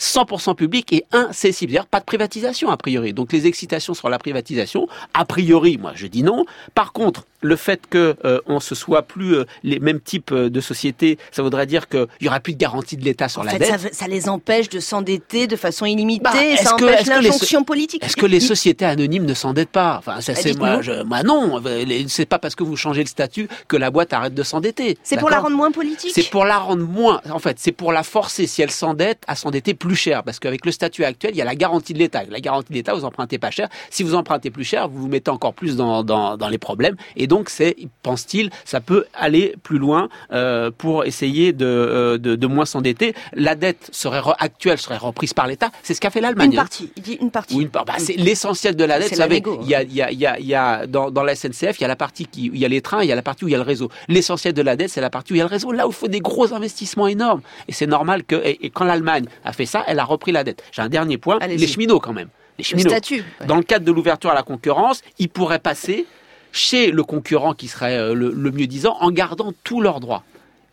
100% 0.00 0.54
public 0.54 0.92
et 0.92 1.04
incessible. 1.12 1.72
C'est-à-dire 1.72 1.86
pas 1.86 2.00
de 2.00 2.04
privatisation 2.06 2.70
a 2.70 2.76
priori. 2.76 3.12
Donc 3.12 3.32
les 3.32 3.46
excitations 3.46 3.94
sur 3.94 4.08
la 4.08 4.18
privatisation, 4.18 4.88
a 5.12 5.24
priori, 5.24 5.76
moi 5.76 5.92
je 5.94 6.06
dis 6.06 6.22
non. 6.22 6.46
Par 6.74 6.92
contre, 6.92 7.26
le 7.42 7.56
fait 7.56 7.82
que 7.88 8.16
euh, 8.24 8.40
on 8.46 8.60
se 8.60 8.74
soit 8.74 9.02
plus 9.02 9.34
euh, 9.34 9.44
les 9.62 9.78
mêmes 9.80 10.00
types 10.00 10.32
euh, 10.32 10.50
de 10.50 10.60
sociétés, 10.60 11.18
ça 11.32 11.42
voudrait 11.42 11.66
dire 11.66 11.88
qu'il 11.88 12.06
y 12.20 12.28
aura 12.28 12.40
plus 12.40 12.52
de 12.52 12.58
garantie 12.58 12.96
de 12.96 13.04
l'État 13.04 13.28
sur 13.28 13.40
En 13.40 13.44
la 13.44 13.52
fait, 13.52 13.58
dette. 13.60 13.80
ça, 13.80 13.88
ça 13.92 14.08
les 14.08 14.28
empêche 14.28 14.68
de 14.68 14.78
s'endetter 14.80 15.46
de 15.46 15.56
façon 15.56 15.86
illimitée, 15.86 16.22
Bah, 16.22 16.32
et 16.44 16.56
ça 16.56 16.72
que- 16.78 16.84
empêche 16.84 17.06
l'injonction 17.06 17.64
politique. 17.64 18.04
Est-ce 18.04 18.16
que 18.16 18.26
les 18.26 18.40
sociétés 18.40 18.84
anonymes 18.84 19.24
ne 19.24 19.34
s'endettent 19.34 19.70
pas? 19.70 19.96
Enfin, 19.98 20.20
ça 20.20 20.34
Bah, 20.34 20.40
c'est 20.42 20.58
moi, 20.58 20.82
je, 20.82 21.02
moi 21.04 21.22
non. 21.22 21.62
C'est 22.08 22.26
pas 22.26 22.38
parce 22.38 22.54
que 22.54 22.62
vous 22.64 22.76
changez 22.76 23.02
le 23.02 23.08
statut 23.08 23.48
que 23.68 23.76
la 23.76 23.90
boîte 23.90 24.12
arrête 24.12 24.34
de 24.34 24.42
s'endetter. 24.42 24.98
C'est 25.02 25.18
pour 25.18 25.30
la 25.30 25.40
rendre 25.40 25.56
moins 25.56 25.70
politique 25.72 26.12
C'est 26.14 26.28
pour 26.30 26.44
la 26.44 26.58
rendre 26.58 26.84
moins. 26.84 27.20
En 27.30 27.38
fait, 27.38 27.56
c'est 27.58 27.72
pour 27.72 27.92
la 27.92 28.02
forcer, 28.02 28.46
si 28.46 28.60
elle 28.62 28.70
s'endette, 28.70 29.22
à 29.26 29.34
s'endetter 29.34 29.74
plus 29.74 29.96
cher. 29.96 30.22
Parce 30.24 30.38
qu'avec 30.38 30.66
le 30.66 30.72
statut 30.72 31.04
actuel, 31.04 31.32
il 31.34 31.38
y 31.38 31.42
a 31.42 31.44
la 31.46 31.54
garantie 31.54 31.94
de 31.94 31.98
l'État. 31.98 32.22
La 32.28 32.40
garantie 32.40 32.68
de 32.70 32.74
l'État, 32.74 32.94
vous 32.94 33.04
empruntez 33.04 33.38
pas 33.38 33.50
cher. 33.50 33.68
Si 33.90 34.02
vous 34.02 34.14
empruntez 34.14 34.50
plus 34.50 34.64
cher, 34.64 34.88
vous 34.88 35.00
vous 35.02 35.08
mettez 35.08 35.30
encore 35.30 35.54
plus 35.54 35.76
dans, 35.76 36.02
dans, 36.04 36.36
dans 36.36 36.48
les 36.48 36.58
problèmes. 36.58 36.96
Et 37.16 37.26
donc, 37.30 37.48
c'est, 37.48 37.76
pense-t-il, 38.02 38.50
ça 38.64 38.80
peut 38.80 39.04
aller 39.14 39.54
plus 39.62 39.78
loin 39.78 40.08
euh, 40.32 40.70
pour 40.76 41.04
essayer 41.04 41.52
de, 41.52 41.64
euh, 41.64 42.18
de, 42.18 42.34
de 42.34 42.46
moins 42.48 42.64
s'endetter. 42.66 43.14
La 43.32 43.54
dette 43.54 43.88
serait 43.92 44.18
re- 44.20 44.34
actuelle 44.38 44.78
serait 44.78 44.96
reprise 44.96 45.32
par 45.32 45.46
l'État. 45.46 45.70
C'est 45.84 45.94
ce 45.94 46.00
qu'a 46.00 46.10
fait 46.10 46.20
l'Allemagne. 46.20 46.50
Une 46.50 46.56
partie, 46.56 46.90
il 46.96 47.02
dit 47.02 47.18
une 47.20 47.30
partie. 47.30 47.54
Ou 47.54 47.60
une 47.60 47.68
part. 47.70 47.84
Bah, 47.84 47.94
c'est 47.98 48.14
l'essentiel 48.16 48.74
de 48.74 48.84
la 48.84 48.98
dette. 48.98 49.08
C'est 49.08 49.14
Vous 49.14 49.20
savez, 49.22 49.42
hein. 49.46 49.58
il 49.62 49.68
y 49.68 49.74
a, 49.76 49.82
il 49.82 49.92
y 49.94 50.02
a, 50.02 50.10
il 50.10 50.18
y 50.18 50.26
a, 50.26 50.38
il 50.40 50.46
y 50.46 50.54
a 50.54 50.86
dans, 50.86 51.10
dans 51.12 51.22
la 51.22 51.34
SNCF, 51.36 51.78
il 51.78 51.82
y 51.82 51.84
a 51.84 51.88
la 51.88 51.96
partie 51.96 52.26
qui, 52.26 52.50
où 52.50 52.54
il 52.54 52.60
y 52.60 52.64
a 52.64 52.68
les 52.68 52.80
trains, 52.82 53.02
il 53.02 53.08
y 53.08 53.12
a 53.12 53.16
la 53.16 53.22
partie 53.22 53.44
où 53.44 53.48
il 53.48 53.52
y 53.52 53.54
a 53.54 53.58
le 53.58 53.62
réseau. 53.64 53.88
L'essentiel 54.08 54.52
de 54.52 54.62
la 54.62 54.74
dette, 54.76 54.90
c'est 54.90 55.00
la 55.00 55.10
partie 55.10 55.32
où 55.32 55.36
il 55.36 55.38
y 55.38 55.42
a 55.42 55.44
le 55.44 55.50
réseau. 55.50 55.70
Là 55.72 55.86
où 55.86 55.90
il 55.90 55.94
faut 55.94 56.08
des 56.08 56.20
gros 56.20 56.52
investissements 56.52 57.06
énormes. 57.06 57.42
Et 57.68 57.72
c'est 57.72 57.86
normal 57.86 58.24
que, 58.24 58.34
et, 58.44 58.66
et 58.66 58.70
quand 58.70 58.84
l'Allemagne 58.84 59.26
a 59.44 59.52
fait 59.52 59.66
ça, 59.66 59.84
elle 59.86 60.00
a 60.00 60.04
repris 60.04 60.32
la 60.32 60.42
dette. 60.42 60.62
J'ai 60.72 60.82
un 60.82 60.88
dernier 60.88 61.16
point. 61.16 61.38
Les 61.46 61.66
cheminots, 61.68 62.00
quand 62.00 62.12
même. 62.12 62.28
Les 62.58 62.64
Le 62.64 62.68
cheminots. 62.68 62.90
statut. 62.90 63.24
ouais. 63.40 63.46
Dans 63.46 63.56
le 63.56 63.62
cadre 63.62 63.84
de 63.86 63.92
l'ouverture 63.92 64.30
à 64.30 64.34
la 64.34 64.42
concurrence, 64.42 65.00
ils 65.18 65.28
pourraient 65.28 65.58
passer 65.60 66.06
chez 66.52 66.90
le 66.90 67.02
concurrent 67.02 67.54
qui 67.54 67.68
serait 67.68 67.96
euh, 67.96 68.14
le, 68.14 68.32
le 68.32 68.50
mieux 68.50 68.66
disant 68.66 68.96
en 69.00 69.10
gardant 69.10 69.52
tous 69.64 69.80
leurs 69.80 70.00
droits. 70.00 70.22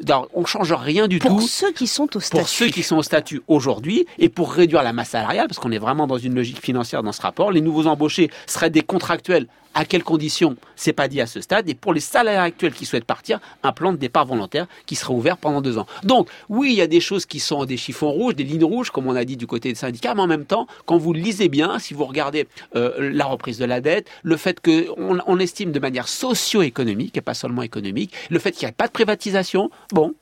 Alors, 0.05 0.27
on 0.36 0.46
change 0.46 0.72
rien 0.74 1.07
du 1.07 1.17
Pour 1.17 1.39
tout 1.39 1.48
ceux 1.48 1.72
qui 1.72 1.88
sont 1.88 2.15
au 2.15 2.19
statut. 2.19 2.39
pour 2.39 2.48
ceux 2.50 2.67
qui 2.67 2.84
sont 2.84 2.98
au 2.98 3.03
statut 3.03 3.41
aujourd'hui 3.48 4.05
et 4.19 4.29
pour 4.29 4.51
réduire 4.53 4.84
la 4.84 4.93
masse 4.93 5.10
salariale, 5.10 5.48
parce 5.48 5.57
qu'on 5.57 5.72
est 5.72 5.79
vraiment 5.79 6.05
dans 6.05 6.19
une 6.19 6.36
logique 6.36 6.62
financière 6.62 7.01
dans 7.01 7.12
ce 7.12 7.22
rapport, 7.22 7.51
les 7.51 7.62
nouveaux 7.62 7.88
embauchés 7.88 8.29
seraient 8.46 8.69
des 8.69 8.84
contractuels. 8.84 9.48
À 9.77 9.86
quelles 9.86 10.03
conditions 10.03 10.55
C'est 10.75 10.91
pas 10.91 11.07
dit 11.07 11.22
à 11.22 11.27
ce 11.27 11.39
stade. 11.39 11.69
Et 11.69 11.75
pour 11.75 11.93
les 11.93 12.00
salariés 12.00 12.39
actuels 12.39 12.74
qui 12.74 12.88
souhaitent 12.88 13.05
partir, 13.05 13.39
un 13.62 13.72
plan 13.72 13.91
de 13.91 13.98
départ 13.98 14.25
volontaire 14.25 14.65
qui 14.88 14.96
sera 14.96 15.13
ouvert 15.13 15.38
pendant 15.38 15.62
deux 15.62 15.77
ans. 15.77 15.86
Donc, 16.01 16.29
oui, 16.50 16.69
il 16.72 16.77
y 16.77 16.81
a 16.81 16.88
des 16.88 17.00
choses 17.00 17.27
qui 17.27 17.39
sont 17.39 17.63
des 17.63 17.77
chiffons 17.77 18.10
rouges, 18.10 18.34
des 18.34 18.43
lignes 18.43 18.63
rouges, 18.63 18.89
comme 18.89 19.05
on 19.05 19.15
a 19.15 19.24
dit 19.24 19.38
du 19.38 19.46
côté 19.46 19.69
des 19.69 19.75
syndicats, 19.75 20.15
mais 20.15 20.24
en 20.24 20.27
même 20.27 20.46
temps, 20.46 20.65
quand 20.88 20.98
vous 20.98 21.13
lisez 21.13 21.48
bien, 21.48 21.77
si 21.77 21.93
vous 21.93 22.05
regardez 22.05 22.48
euh, 22.75 23.12
la 23.13 23.25
reprise 23.25 23.60
de 23.60 23.65
la 23.65 23.79
dette, 23.79 24.10
le 24.24 24.36
fait 24.36 24.60
qu'on 24.60 25.19
on 25.27 25.38
estime 25.38 25.72
de 25.72 25.79
manière 25.79 26.07
socio-économique 26.07 27.15
et 27.15 27.22
pas 27.22 27.36
seulement 27.36 27.62
économique, 27.62 28.15
le 28.31 28.39
fait 28.39 28.53
qu'il 28.53 28.65
n'y 28.65 28.72
ait 28.72 28.75
pas 28.75 28.88
de 28.88 28.93
privatisation, 28.93 29.69
bon, 29.91 30.15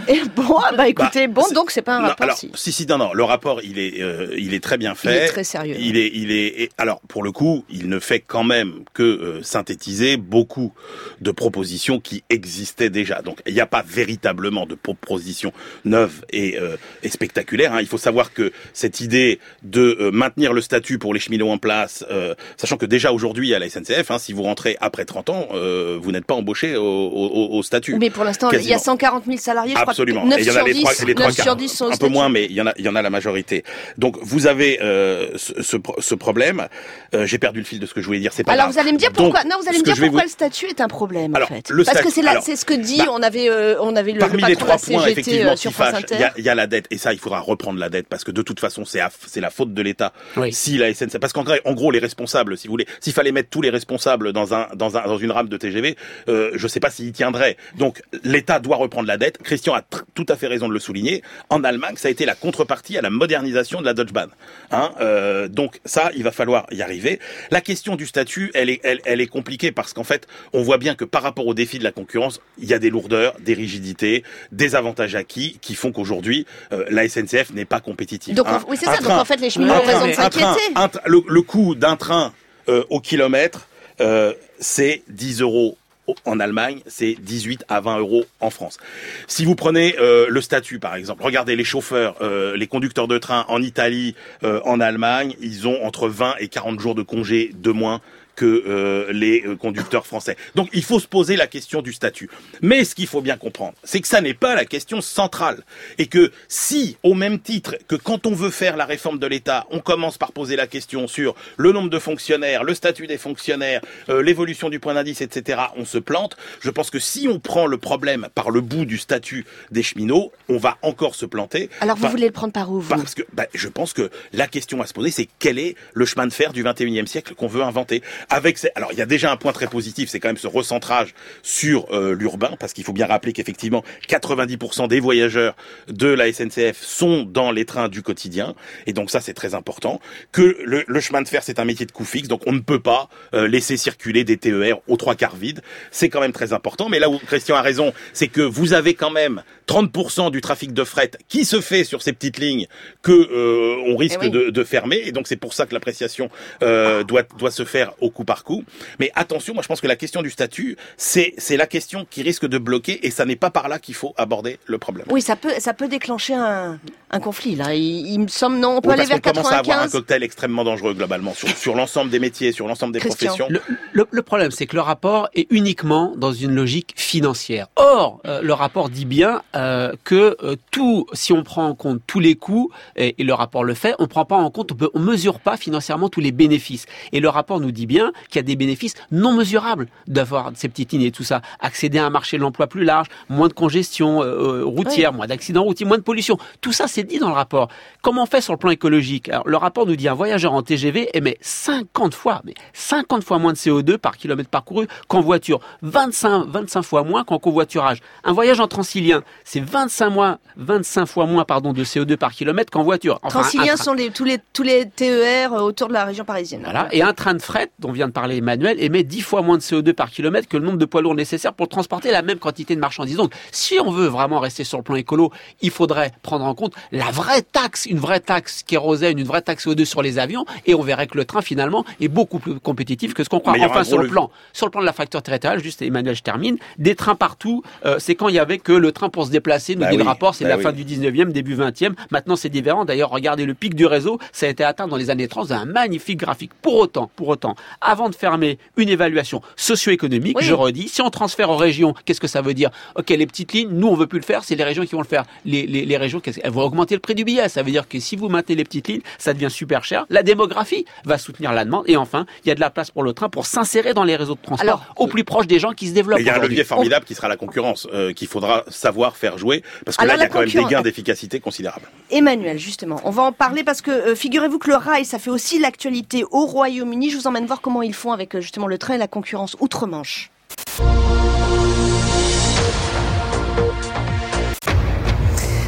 Et 0.08 0.20
bon, 0.36 0.56
ah 0.58 0.72
bah 0.76 0.88
écoutez, 0.88 1.26
Bah, 1.28 1.42
bon, 1.48 1.54
donc 1.54 1.70
c'est 1.70 1.82
pas 1.82 1.96
un 1.96 2.00
Non, 2.02 2.08
rapport 2.08 2.24
alors, 2.24 2.36
si. 2.36 2.50
si, 2.54 2.72
si, 2.72 2.86
non, 2.86 2.98
non, 2.98 3.12
le 3.12 3.24
rapport, 3.24 3.60
il 3.62 3.78
est, 3.78 4.00
euh, 4.00 4.34
il 4.38 4.54
est 4.54 4.62
très 4.62 4.78
bien 4.78 4.92
Il 4.92 4.96
fait. 4.96 5.24
est 5.24 5.28
très 5.28 5.44
sérieux. 5.44 5.76
Il 5.78 5.96
est, 5.96 6.10
il 6.14 6.30
est, 6.30 6.46
et 6.62 6.70
alors, 6.78 7.00
pour 7.08 7.22
le 7.22 7.32
coup, 7.32 7.64
il 7.70 7.88
ne 7.88 7.98
fait 7.98 8.20
quand 8.20 8.44
même 8.44 8.84
que 8.94 9.02
euh, 9.02 9.42
synthétiser 9.42 10.16
beaucoup 10.16 10.72
de 11.20 11.30
propositions 11.30 12.00
qui 12.00 12.22
existaient 12.30 12.90
déjà. 12.90 13.22
Donc, 13.22 13.40
il 13.46 13.54
n'y 13.54 13.60
a 13.60 13.66
pas 13.66 13.84
véritablement 13.86 14.66
de 14.66 14.74
propositions 14.74 15.52
neuves 15.84 16.24
et, 16.30 16.58
euh, 16.58 16.76
et 17.02 17.08
spectaculaires. 17.08 17.74
hein. 17.74 17.80
Il 17.80 17.86
faut 17.86 17.98
savoir 17.98 18.32
que 18.32 18.52
cette 18.72 19.00
idée 19.00 19.38
de 19.62 19.96
euh, 20.00 20.10
maintenir 20.10 20.52
le 20.52 20.60
statut 20.60 20.98
pour 20.98 21.14
les 21.14 21.20
cheminots 21.20 21.50
en 21.50 21.58
place, 21.58 22.04
euh, 22.10 22.34
sachant 22.56 22.76
que 22.76 22.86
déjà 22.86 23.12
aujourd'hui 23.12 23.54
à 23.54 23.58
la 23.58 23.68
SNCF, 23.68 24.10
hein, 24.10 24.18
si 24.18 24.32
vous 24.32 24.42
rentrez 24.42 24.76
après 24.80 25.04
30 25.04 25.30
ans, 25.30 25.48
euh, 25.54 25.98
vous 26.00 26.12
n'êtes 26.12 26.24
pas 26.26 26.34
embauché 26.34 26.76
au, 26.76 26.82
au, 26.84 27.56
au 27.58 27.62
statut. 27.62 27.96
Mais 27.98 28.10
pour 28.10 28.24
l'instant, 28.24 28.50
il 28.50 28.54
y 28.54 28.56
a 28.56 28.58
Quasiment. 28.60 28.78
140 28.78 29.24
000 29.26 29.36
salariés, 29.38 29.74
je 29.74 29.78
Ah 29.80 29.84
Absolument. 29.90 30.22
que 30.22 30.28
9 30.28 30.38
Et 30.38 30.42
il 30.42 30.46
y 30.46 30.50
en 30.50 30.54
a 30.54 30.56
sur 30.58 30.66
les 30.66 30.72
10, 30.74 30.80
trois, 30.82 30.92
les 31.06 31.14
trois 31.14 31.26
9 31.26 31.34
sur 31.34 31.44
quarts. 31.44 31.56
10 31.56 31.68
sont 31.68 31.84
au 31.86 31.92
un 31.92 31.96
peu 31.96 32.08
moins, 32.08 32.28
mais 32.28 32.44
il 32.46 32.52
y 32.52 32.60
en 32.60 32.66
a, 32.66 32.72
il 32.78 32.84
y 32.84 32.88
en 32.88 32.94
a 32.96 33.02
la 33.02 33.10
majorité. 33.10 33.64
Donc 33.96 34.16
vous 34.22 34.46
avez 34.46 34.78
euh, 34.82 35.28
ce, 35.36 35.62
ce, 35.62 35.76
ce 35.98 36.14
problème. 36.14 36.68
Euh, 37.14 37.26
J'ai 37.26 37.38
perdu 37.38 37.58
le 37.60 37.64
fil 37.64 37.80
de 37.80 37.86
ce 37.86 37.94
que 37.94 38.00
je 38.00 38.06
voulais 38.06 38.20
dire. 38.20 38.32
C'est 38.32 38.44
pas 38.44 38.52
Alors 38.52 38.66
grave. 38.66 38.74
vous 38.74 38.80
allez 38.80 38.92
me 38.92 38.98
dire 38.98 39.10
Donc, 39.12 39.32
pourquoi 39.32 39.44
Non, 39.44 39.56
vous 39.62 39.68
allez 39.68 39.78
me 39.78 39.84
dire 39.84 39.94
pourquoi 39.96 40.10
vous- 40.20 40.24
le 40.24 40.28
statut 40.30 40.66
est 40.66 40.80
un 40.80 40.88
problème 40.88 41.34
Alors, 41.34 41.50
en 41.50 41.54
fait. 41.54 41.70
le 41.70 41.84
Parce 41.84 41.96
que 41.98 42.02
statut- 42.04 42.14
c'est 42.14 42.22
là, 42.22 42.30
alors, 42.32 42.42
c'est 42.42 42.56
ce 42.56 42.64
que 42.64 42.74
dit. 42.74 42.98
bah, 42.98 43.06
on 43.12 43.22
avait, 43.22 43.48
euh, 43.48 43.76
on 43.80 43.96
avait 43.96 44.12
le, 44.12 44.18
le 44.18 44.20
Parmi 44.20 44.36
les 44.36 44.40
patron 44.42 44.52
de 44.52 44.58
trois 44.64 44.76
points, 44.78 45.04
CGT 45.04 45.10
effectivement, 45.20 45.50
euh, 45.50 45.54
qui 45.54 45.60
sur 45.62 45.72
France 45.72 45.90
fâchent, 45.90 46.04
il 46.10 46.14
Inter. 46.16 46.24
y 46.38 46.42
y 46.42 46.48
a 46.48 46.54
la 46.54 46.66
dette. 46.66 46.86
Et 46.90 46.98
ça, 46.98 47.12
il 47.12 47.18
faudra 47.18 47.40
reprendre 47.40 47.78
la 47.78 47.88
dette 47.88 48.06
parce 48.08 48.24
que 48.24 48.30
de 48.30 48.42
toute 48.42 48.60
façon, 48.60 48.84
c'est 48.84 49.00
c'est 49.26 49.40
la 49.40 49.50
faute 49.50 49.72
de 49.74 49.82
l'État. 49.82 50.12
Si 50.50 50.78
la 50.78 50.92
SNCF, 50.92 51.18
parce 51.18 51.32
qu'en 51.32 51.42
vrai, 51.44 51.60
en 51.64 51.72
gros, 51.74 51.90
les 51.90 51.98
responsables, 51.98 52.56
si 52.58 52.66
vous 52.68 52.72
voulez, 52.72 52.86
s'il 53.00 53.12
fallait 53.12 53.32
mettre 53.32 53.48
tous 53.50 53.62
les 53.62 53.70
responsables 53.70 54.32
dans 54.32 54.54
un 54.54 54.68
dans 54.74 54.96
un 54.96 55.02
dans 55.06 55.18
une 55.18 55.30
rame 55.30 55.48
de 55.48 55.56
TGV, 55.56 55.96
euh, 56.28 56.50
je 56.54 56.68
sais 56.68 56.80
pas 56.80 56.90
s'ils 56.90 57.12
tiendraient. 57.12 57.56
Donc 57.76 58.02
l'État 58.24 58.58
doit 58.60 58.76
reprendre 58.76 59.06
la 59.08 59.16
dette. 59.16 59.38
Christian 59.42 59.74
a 59.78 59.84
tout 60.14 60.26
à 60.28 60.36
fait 60.36 60.46
raison 60.46 60.68
de 60.68 60.72
le 60.72 60.78
souligner. 60.78 61.22
En 61.50 61.64
Allemagne, 61.64 61.94
ça 61.96 62.08
a 62.08 62.10
été 62.10 62.26
la 62.26 62.34
contrepartie 62.34 62.98
à 62.98 63.02
la 63.02 63.10
modernisation 63.10 63.80
de 63.80 63.86
la 63.86 63.94
Deutsche 63.94 64.12
Bahn. 64.12 64.30
Hein, 64.70 64.90
euh, 65.00 65.48
donc 65.48 65.80
ça, 65.84 66.10
il 66.14 66.22
va 66.22 66.32
falloir 66.32 66.66
y 66.70 66.82
arriver. 66.82 67.20
La 67.50 67.60
question 67.60 67.96
du 67.96 68.06
statut, 68.06 68.50
elle 68.54 68.70
est 68.70 68.80
elle, 68.84 69.00
elle 69.04 69.20
est 69.20 69.26
compliquée 69.26 69.72
parce 69.72 69.92
qu'en 69.92 70.04
fait, 70.04 70.26
on 70.52 70.62
voit 70.62 70.78
bien 70.78 70.94
que 70.94 71.04
par 71.04 71.22
rapport 71.22 71.46
au 71.46 71.54
défi 71.54 71.78
de 71.78 71.84
la 71.84 71.92
concurrence, 71.92 72.40
il 72.58 72.68
y 72.68 72.74
a 72.74 72.78
des 72.78 72.90
lourdeurs, 72.90 73.34
des 73.40 73.54
rigidités, 73.54 74.24
des 74.52 74.74
avantages 74.74 75.14
acquis 75.14 75.58
qui 75.60 75.74
font 75.74 75.92
qu'aujourd'hui 75.92 76.46
euh, 76.72 76.84
la 76.90 77.08
SNCF 77.08 77.52
n'est 77.52 77.64
pas 77.64 77.80
compétitive. 77.80 78.34
Donc, 78.34 78.46
oui, 78.68 78.76
c'est 78.78 78.86
ça. 78.86 78.98
Donc, 78.98 79.10
en 79.10 79.24
fait, 79.24 79.40
les 79.40 79.50
cheminots 79.50 79.74
ont 79.74 79.86
raison 79.86 80.06
de 80.06 80.12
s'inquiéter. 80.12 80.74
le, 81.06 81.22
le 81.26 81.42
coût 81.42 81.74
d'un 81.74 81.96
train 81.96 82.32
euh, 82.68 82.84
au 82.90 83.00
kilomètre, 83.00 83.68
euh, 84.00 84.34
c'est 84.60 85.02
10 85.08 85.40
euros 85.40 85.78
en 86.24 86.40
Allemagne, 86.40 86.80
c'est 86.86 87.14
18 87.14 87.64
à 87.68 87.80
20 87.80 87.98
euros 87.98 88.24
en 88.40 88.50
France. 88.50 88.78
Si 89.26 89.44
vous 89.44 89.54
prenez 89.54 89.96
euh, 89.98 90.26
le 90.28 90.40
statut, 90.40 90.78
par 90.78 90.94
exemple, 90.94 91.22
regardez 91.22 91.56
les 91.56 91.64
chauffeurs, 91.64 92.16
euh, 92.20 92.56
les 92.56 92.66
conducteurs 92.66 93.08
de 93.08 93.18
train 93.18 93.44
en 93.48 93.62
Italie, 93.62 94.14
euh, 94.44 94.60
en 94.64 94.80
Allemagne, 94.80 95.34
ils 95.40 95.66
ont 95.66 95.84
entre 95.84 96.08
20 96.08 96.34
et 96.40 96.48
40 96.48 96.80
jours 96.80 96.94
de 96.94 97.02
congé 97.02 97.52
de 97.54 97.70
moins 97.70 98.00
que 98.38 98.62
euh, 98.68 99.12
les 99.12 99.44
euh, 99.44 99.56
conducteurs 99.56 100.06
français. 100.06 100.36
Donc 100.54 100.68
il 100.72 100.84
faut 100.84 101.00
se 101.00 101.08
poser 101.08 101.34
la 101.34 101.48
question 101.48 101.82
du 101.82 101.92
statut. 101.92 102.30
Mais 102.62 102.84
ce 102.84 102.94
qu'il 102.94 103.08
faut 103.08 103.20
bien 103.20 103.36
comprendre, 103.36 103.74
c'est 103.82 104.00
que 104.00 104.06
ça 104.06 104.20
n'est 104.20 104.32
pas 104.32 104.54
la 104.54 104.64
question 104.64 105.00
centrale. 105.00 105.64
Et 105.98 106.06
que 106.06 106.30
si, 106.46 106.96
au 107.02 107.14
même 107.14 107.40
titre 107.40 107.74
que 107.88 107.96
quand 107.96 108.26
on 108.26 108.34
veut 108.34 108.50
faire 108.50 108.76
la 108.76 108.84
réforme 108.84 109.18
de 109.18 109.26
l'État, 109.26 109.66
on 109.72 109.80
commence 109.80 110.18
par 110.18 110.30
poser 110.30 110.54
la 110.54 110.68
question 110.68 111.08
sur 111.08 111.34
le 111.56 111.72
nombre 111.72 111.90
de 111.90 111.98
fonctionnaires, 111.98 112.62
le 112.62 112.74
statut 112.74 113.08
des 113.08 113.18
fonctionnaires, 113.18 113.80
euh, 114.08 114.22
l'évolution 114.22 114.68
du 114.68 114.78
point 114.78 114.94
d'indice, 114.94 115.20
etc., 115.20 115.60
on 115.76 115.84
se 115.84 115.98
plante. 115.98 116.36
Je 116.60 116.70
pense 116.70 116.90
que 116.90 117.00
si 117.00 117.26
on 117.26 117.40
prend 117.40 117.66
le 117.66 117.76
problème 117.76 118.28
par 118.36 118.52
le 118.52 118.60
bout 118.60 118.84
du 118.84 118.98
statut 118.98 119.46
des 119.72 119.82
cheminots, 119.82 120.30
on 120.48 120.58
va 120.58 120.78
encore 120.82 121.16
se 121.16 121.26
planter. 121.26 121.70
Alors 121.80 121.96
vous 121.96 122.08
voulez 122.08 122.26
le 122.26 122.32
prendre 122.32 122.52
par 122.52 122.70
où 122.70 122.80
vous 122.80 122.88
parce 122.88 123.16
que 123.16 123.22
bah, 123.32 123.46
je 123.52 123.68
pense 123.68 123.92
que 123.92 124.10
la 124.32 124.46
question 124.46 124.80
à 124.80 124.86
se 124.86 124.92
poser, 124.92 125.10
c'est 125.10 125.28
quel 125.40 125.58
est 125.58 125.74
le 125.94 126.04
chemin 126.04 126.26
de 126.26 126.32
fer 126.32 126.52
du 126.52 126.62
21e 126.62 127.06
siècle 127.06 127.34
qu'on 127.34 127.48
veut 127.48 127.62
inventer? 127.62 128.02
Avec 128.30 128.58
ces... 128.58 128.70
Alors 128.74 128.92
il 128.92 128.98
y 128.98 129.02
a 129.02 129.06
déjà 129.06 129.32
un 129.32 129.36
point 129.36 129.52
très 129.52 129.66
positif, 129.66 130.08
c'est 130.10 130.20
quand 130.20 130.28
même 130.28 130.36
ce 130.36 130.46
recentrage 130.46 131.14
sur 131.42 131.86
euh, 131.92 132.14
l'urbain, 132.14 132.56
parce 132.60 132.72
qu'il 132.72 132.84
faut 132.84 132.92
bien 132.92 133.06
rappeler 133.06 133.32
qu'effectivement 133.32 133.82
90% 134.08 134.88
des 134.88 135.00
voyageurs 135.00 135.56
de 135.88 136.08
la 136.08 136.32
SNCF 136.32 136.80
sont 136.82 137.22
dans 137.22 137.50
les 137.50 137.64
trains 137.64 137.88
du 137.88 138.02
quotidien, 138.02 138.54
et 138.86 138.92
donc 138.92 139.10
ça 139.10 139.20
c'est 139.20 139.34
très 139.34 139.54
important. 139.54 140.00
Que 140.32 140.56
le, 140.64 140.84
le 140.86 141.00
chemin 141.00 141.22
de 141.22 141.28
fer 141.28 141.42
c'est 141.42 141.58
un 141.58 141.64
métier 141.64 141.86
de 141.86 141.92
coût 141.92 142.04
fixe, 142.04 142.28
donc 142.28 142.42
on 142.46 142.52
ne 142.52 142.60
peut 142.60 142.80
pas 142.80 143.08
euh, 143.34 143.48
laisser 143.48 143.76
circuler 143.76 144.24
des 144.24 144.36
TER 144.36 144.78
aux 144.88 144.96
trois 144.96 145.14
quarts 145.14 145.36
vides. 145.36 145.62
C'est 145.90 146.08
quand 146.08 146.20
même 146.20 146.32
très 146.32 146.52
important. 146.52 146.88
Mais 146.88 146.98
là 146.98 147.08
où 147.08 147.18
Christian 147.18 147.56
a 147.56 147.62
raison, 147.62 147.92
c'est 148.12 148.28
que 148.28 148.42
vous 148.42 148.72
avez 148.74 148.94
quand 148.94 149.10
même 149.10 149.42
30% 149.66 150.30
du 150.30 150.40
trafic 150.40 150.72
de 150.72 150.84
fret 150.84 151.10
qui 151.28 151.44
se 151.44 151.60
fait 151.60 151.84
sur 151.84 152.02
ces 152.02 152.12
petites 152.12 152.38
lignes 152.38 152.66
que 153.02 153.12
euh, 153.12 153.76
on 153.86 153.96
risque 153.96 154.18
Eh 154.22 154.26
oui. 154.26 154.30
de, 154.30 154.50
de 154.50 154.64
fermer 154.64 155.00
et 155.04 155.12
donc 155.12 155.26
c'est 155.28 155.36
pour 155.36 155.52
ça 155.52 155.66
que 155.66 155.74
l'appréciation 155.74 156.30
euh, 156.62 157.04
doit 157.04 157.22
doit 157.38 157.50
se 157.50 157.64
faire 157.64 157.92
au 158.00 158.10
coup 158.18 158.24
par 158.24 158.42
coup. 158.42 158.64
Mais 158.98 159.12
attention, 159.14 159.54
moi 159.54 159.62
je 159.62 159.68
pense 159.68 159.80
que 159.80 159.86
la 159.86 159.94
question 159.94 160.22
du 160.22 160.30
statut 160.30 160.76
c'est 160.96 161.34
c'est 161.38 161.56
la 161.56 161.68
question 161.68 162.04
qui 162.10 162.22
risque 162.22 162.46
de 162.46 162.58
bloquer 162.58 163.06
et 163.06 163.12
ça 163.12 163.24
n'est 163.24 163.36
pas 163.36 163.50
par 163.50 163.68
là 163.68 163.78
qu'il 163.78 163.94
faut 163.94 164.12
aborder 164.16 164.58
le 164.66 164.76
problème. 164.78 165.06
Oui, 165.08 165.22
ça 165.22 165.36
peut, 165.36 165.52
ça 165.60 165.72
peut 165.72 165.86
déclencher 165.86 166.34
un, 166.34 166.80
un 167.12 167.20
conflit 167.20 167.54
là. 167.54 167.74
Il, 167.74 168.06
il 168.08 168.18
me 168.18 168.26
semble 168.28 168.56
non, 168.56 168.78
on 168.78 168.80
peut 168.80 168.88
Oui, 168.88 168.94
aller 168.94 169.02
parce 169.02 169.10
vers 169.10 169.22
qu'on 169.22 169.30
commence 169.30 169.52
à 169.52 169.58
avoir 169.58 169.76
un 169.78 169.82
95. 169.84 169.92
cocktail 169.92 170.22
extrêmement 170.24 170.64
dangereux 170.64 170.94
globalement 170.94 171.32
sur, 171.32 171.48
sur 171.48 171.76
l'ensemble 171.76 172.10
des 172.10 172.18
métiers, 172.18 172.50
sur 172.50 172.66
l'ensemble 172.66 172.92
des 172.92 172.98
Christian. 172.98 173.36
professions. 173.36 173.46
Le, 173.48 173.60
le- 173.92 174.08
le 174.10 174.22
problème, 174.22 174.50
c'est 174.50 174.66
que 174.66 174.74
le 174.74 174.82
rapport 174.82 175.28
est 175.34 175.46
uniquement 175.50 176.14
dans 176.16 176.32
une 176.32 176.52
logique 176.54 176.94
financière. 176.96 177.68
Or, 177.76 178.20
euh, 178.26 178.42
le 178.42 178.52
rapport 178.52 178.88
dit 178.90 179.04
bien 179.04 179.42
euh, 179.54 179.92
que 180.02 180.36
euh, 180.42 180.56
tout, 180.72 181.06
si 181.12 181.32
on 181.32 181.44
prend 181.44 181.66
en 181.68 181.74
compte 181.76 182.00
tous 182.06 182.18
les 182.20 182.34
coûts, 182.34 182.70
et, 182.96 183.14
et 183.18 183.24
le 183.24 183.32
rapport 183.34 183.62
le 183.62 183.74
fait, 183.74 183.94
on 184.00 184.08
prend 184.08 184.24
pas 184.24 184.36
en 184.36 184.50
compte, 184.50 184.72
on, 184.72 184.74
peut, 184.74 184.90
on 184.94 184.98
mesure 185.00 185.38
pas 185.38 185.56
financièrement 185.56 186.08
tous 186.08 186.20
les 186.20 186.32
bénéfices. 186.32 186.86
Et 187.12 187.20
le 187.20 187.28
rapport 187.28 187.60
nous 187.60 187.70
dit 187.72 187.86
bien 187.86 188.07
qu'il 188.28 188.36
y 188.36 188.38
a 188.40 188.42
des 188.42 188.56
bénéfices 188.56 188.94
non 189.10 189.32
mesurables 189.32 189.88
d'avoir 190.06 190.52
ces 190.54 190.68
petites 190.68 190.92
lignes 190.92 191.02
et 191.02 191.10
tout 191.12 191.24
ça. 191.24 191.42
Accéder 191.60 191.98
à 191.98 192.06
un 192.06 192.10
marché 192.10 192.36
de 192.36 192.42
l'emploi 192.42 192.66
plus 192.66 192.84
large, 192.84 193.08
moins 193.28 193.48
de 193.48 193.52
congestion 193.52 194.22
euh, 194.22 194.60
euh, 194.60 194.64
routière, 194.64 195.12
moins 195.12 195.26
d'accidents 195.26 195.62
routiers, 195.62 195.86
moins 195.86 195.98
de 195.98 196.02
pollution. 196.02 196.38
Tout 196.60 196.72
ça, 196.72 196.88
c'est 196.88 197.04
dit 197.04 197.18
dans 197.18 197.28
le 197.28 197.34
rapport. 197.34 197.68
Comment 198.02 198.24
on 198.24 198.26
fait 198.26 198.40
sur 198.40 198.52
le 198.52 198.58
plan 198.58 198.70
écologique? 198.70 199.28
Alors, 199.28 199.48
Le 199.48 199.56
rapport 199.56 199.86
nous 199.86 199.96
dit 199.96 200.08
un 200.08 200.14
voyageur 200.14 200.52
en 200.52 200.62
TGV 200.62 201.10
émet 201.14 201.38
50 201.40 202.14
fois, 202.14 202.42
mais 202.44 202.54
50 202.72 203.24
fois 203.24 203.38
moins 203.38 203.52
de 203.52 203.58
CO2 203.58 203.98
par 203.98 204.16
kilomètre 204.16 204.50
parcouru 204.50 204.86
qu'en 205.08 205.20
voiture, 205.20 205.60
25, 205.82 206.46
25 206.48 206.82
fois 206.82 207.04
moins 207.04 207.24
qu'en 207.24 207.38
covoiturage. 207.38 208.00
Un 208.24 208.32
voyage 208.32 208.60
en 208.60 208.68
transilien, 208.68 209.22
c'est 209.44 209.60
25 209.60 210.10
mois, 210.10 210.38
25 210.56 211.06
fois 211.06 211.26
moins 211.26 211.44
pardon 211.44 211.72
de 211.72 211.84
CO2 211.84 212.16
par 212.16 212.32
kilomètre 212.32 212.70
qu'en 212.70 212.82
voiture. 212.82 213.18
Enfin, 213.22 213.42
train. 213.42 213.76
sont 213.76 213.94
les, 213.94 214.10
tous 214.10 214.24
les 214.24 214.38
tous 214.52 214.62
les 214.62 214.88
TER 214.88 215.52
euh, 215.52 215.60
autour 215.60 215.88
de 215.88 215.92
la 215.92 216.04
région 216.04 216.24
parisienne. 216.24 216.62
Voilà. 216.64 216.88
Et 216.92 217.02
un 217.02 217.12
train 217.12 217.34
de 217.34 217.42
fret, 217.42 217.70
dont 217.78 217.87
vient 217.92 218.08
de 218.08 218.12
parler 218.12 218.36
Emmanuel, 218.36 218.76
émet 218.82 219.02
10 219.02 219.20
fois 219.22 219.42
moins 219.42 219.56
de 219.56 219.62
CO2 219.62 219.92
par 219.92 220.10
kilomètre 220.10 220.48
que 220.48 220.56
le 220.56 220.64
nombre 220.64 220.78
de 220.78 220.84
poids 220.84 221.02
lourds 221.02 221.14
nécessaires 221.14 221.52
pour 221.54 221.68
transporter 221.68 222.10
la 222.10 222.22
même 222.22 222.38
quantité 222.38 222.74
de 222.74 222.80
marchandises. 222.80 223.16
Donc, 223.16 223.32
si 223.52 223.78
on 223.84 223.90
veut 223.90 224.06
vraiment 224.06 224.40
rester 224.40 224.64
sur 224.64 224.78
le 224.78 224.84
plan 224.84 224.96
écolo, 224.96 225.32
il 225.60 225.70
faudrait 225.70 226.12
prendre 226.22 226.44
en 226.44 226.54
compte 226.54 226.74
la 226.92 227.10
vraie 227.10 227.42
taxe, 227.42 227.86
une 227.86 227.98
vraie 227.98 228.20
taxe 228.20 228.62
kérosène, 228.62 229.18
une 229.18 229.26
vraie 229.26 229.42
taxe 229.42 229.66
CO2 229.66 229.84
sur 229.84 230.02
les 230.02 230.18
avions, 230.18 230.44
et 230.66 230.74
on 230.74 230.82
verrait 230.82 231.06
que 231.06 231.16
le 231.16 231.24
train, 231.24 231.42
finalement, 231.42 231.84
est 232.00 232.08
beaucoup 232.08 232.38
plus 232.38 232.60
compétitif 232.60 233.14
que 233.14 233.24
ce 233.24 233.28
qu'on 233.28 233.40
croit. 233.40 233.54
Enfin, 233.60 233.84
sur 233.84 233.98
le 233.98 234.08
plan, 234.08 234.30
sur 234.52 234.66
le 234.66 234.70
plan 234.70 234.80
de 234.80 234.86
la 234.86 234.92
facture 234.92 235.22
territoriale, 235.22 235.62
juste 235.62 235.82
Emmanuel, 235.82 236.14
je 236.14 236.22
termine, 236.22 236.58
des 236.78 236.94
trains 236.94 237.14
partout, 237.14 237.62
euh, 237.84 237.96
c'est 237.98 238.14
quand 238.14 238.28
il 238.28 238.34
y 238.34 238.38
avait 238.38 238.58
que 238.58 238.72
le 238.72 238.92
train 238.92 239.08
pour 239.08 239.26
se 239.26 239.30
déplacer, 239.30 239.74
nous 239.74 239.82
Bah 239.82 239.90
dit 239.90 239.96
le 239.96 240.04
rapport, 240.04 240.34
c'est 240.34 240.44
bah 240.44 240.50
la 240.50 240.56
oui. 240.56 240.62
fin 240.62 240.72
du 240.72 240.84
19e, 240.84 241.32
début 241.32 241.56
20e. 241.56 241.94
Maintenant, 242.10 242.36
c'est 242.36 242.48
différent. 242.48 242.84
D'ailleurs, 242.84 243.10
regardez 243.10 243.44
le 243.46 243.54
pic 243.54 243.74
du 243.74 243.86
réseau, 243.86 244.18
ça 244.32 244.46
a 244.46 244.48
été 244.48 244.64
atteint 244.64 244.88
dans 244.88 244.96
les 244.96 245.10
années 245.10 245.28
30, 245.28 245.50
un 245.52 245.64
magnifique 245.64 246.18
graphique. 246.18 246.52
Pour 246.62 246.76
autant, 246.76 247.10
pour 247.16 247.28
autant, 247.28 247.54
avant 247.80 248.08
de 248.08 248.14
fermer 248.14 248.58
une 248.76 248.88
évaluation 248.88 249.40
socio-économique, 249.56 250.36
Oui. 250.38 250.44
je 250.44 250.54
redis, 250.54 250.88
si 250.88 251.02
on 251.02 251.10
transfère 251.10 251.50
aux 251.50 251.56
régions, 251.56 251.94
qu'est-ce 252.04 252.20
que 252.20 252.26
ça 252.26 252.40
veut 252.42 252.54
dire? 252.54 252.70
Ok, 252.96 253.10
les 253.10 253.26
petites 253.26 253.52
lignes, 253.52 253.70
nous, 253.70 253.88
on 253.88 253.94
veut 253.94 254.06
plus 254.06 254.18
le 254.18 254.24
faire, 254.24 254.44
c'est 254.44 254.54
les 254.56 254.64
régions 254.64 254.84
qui 254.84 254.92
vont 254.92 255.00
le 255.02 255.06
faire. 255.06 255.24
Les, 255.44 255.66
les, 255.66 255.84
les 255.84 255.96
régions, 255.96 256.20
elles 256.42 256.50
vont 256.50 256.62
augmenter 256.62 256.94
le 256.94 257.00
prix 257.00 257.14
du 257.14 257.24
billet. 257.24 257.48
Ça 257.48 257.62
veut 257.62 257.70
dire 257.70 257.88
que 257.88 258.00
si 258.00 258.16
vous 258.16 258.28
maintenez 258.28 258.54
les 258.56 258.64
petites 258.64 258.88
lignes, 258.88 259.00
ça 259.18 259.34
devient 259.34 259.50
super 259.50 259.84
cher. 259.84 260.06
La 260.10 260.22
démographie 260.22 260.84
va 261.04 261.18
soutenir 261.18 261.52
la 261.52 261.64
demande. 261.64 261.84
Et 261.86 261.96
enfin, 261.96 262.26
il 262.44 262.48
y 262.48 262.50
a 262.50 262.54
de 262.54 262.60
la 262.60 262.70
place 262.70 262.90
pour 262.90 263.02
le 263.02 263.12
train 263.12 263.28
pour 263.28 263.46
s'insérer 263.46 263.94
dans 263.94 264.04
les 264.04 264.16
réseaux 264.16 264.34
de 264.34 264.40
transport 264.42 264.60
Alors, 264.62 264.84
au 264.96 265.06
plus 265.06 265.24
proche 265.24 265.46
des 265.46 265.58
gens 265.58 265.72
qui 265.72 265.88
se 265.88 265.92
développent. 265.92 266.20
Il 266.20 266.26
y 266.26 266.30
a 266.30 266.36
un 266.36 266.42
levier 266.42 266.64
formidable 266.64 267.04
qui 267.04 267.14
sera 267.14 267.28
la 267.28 267.36
concurrence, 267.36 267.86
euh, 267.92 268.12
qu'il 268.12 268.28
faudra 268.28 268.64
savoir 268.68 269.16
faire 269.16 269.38
jouer, 269.38 269.62
parce 269.84 269.96
que 269.96 270.02
Alors, 270.02 270.16
là, 270.16 270.22
il 270.22 270.26
y 270.26 270.26
a 270.26 270.28
quand 270.28 270.40
même 270.40 270.48
des 270.48 270.64
gains 270.74 270.82
d'efficacité 270.82 271.40
considérables. 271.40 271.88
Emmanuel, 272.10 272.58
justement, 272.58 273.00
on 273.04 273.10
va 273.10 273.22
en 273.22 273.32
parler 273.32 273.64
parce 273.64 273.82
que 273.82 273.90
euh, 273.90 274.14
figurez-vous 274.14 274.58
que 274.58 274.68
le 274.70 274.76
rail, 274.76 275.04
ça 275.04 275.18
fait 275.18 275.30
aussi 275.30 275.58
l'actualité 275.58 276.24
au 276.30 276.46
Royaume-Uni. 276.46 277.10
Je 277.10 277.16
vous 277.18 277.26
emmène 277.26 277.46
voir 277.46 277.60
comment 277.68 277.82
ils 277.82 277.92
font 277.92 278.12
avec 278.12 278.34
euh, 278.34 278.40
justement 278.40 278.66
le 278.66 278.78
train 278.78 278.94
et 278.94 278.98
la 278.98 279.08
concurrence 279.08 279.54
outre-Manche. 279.60 280.30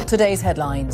Today's 0.07 0.43
headlines. 0.43 0.89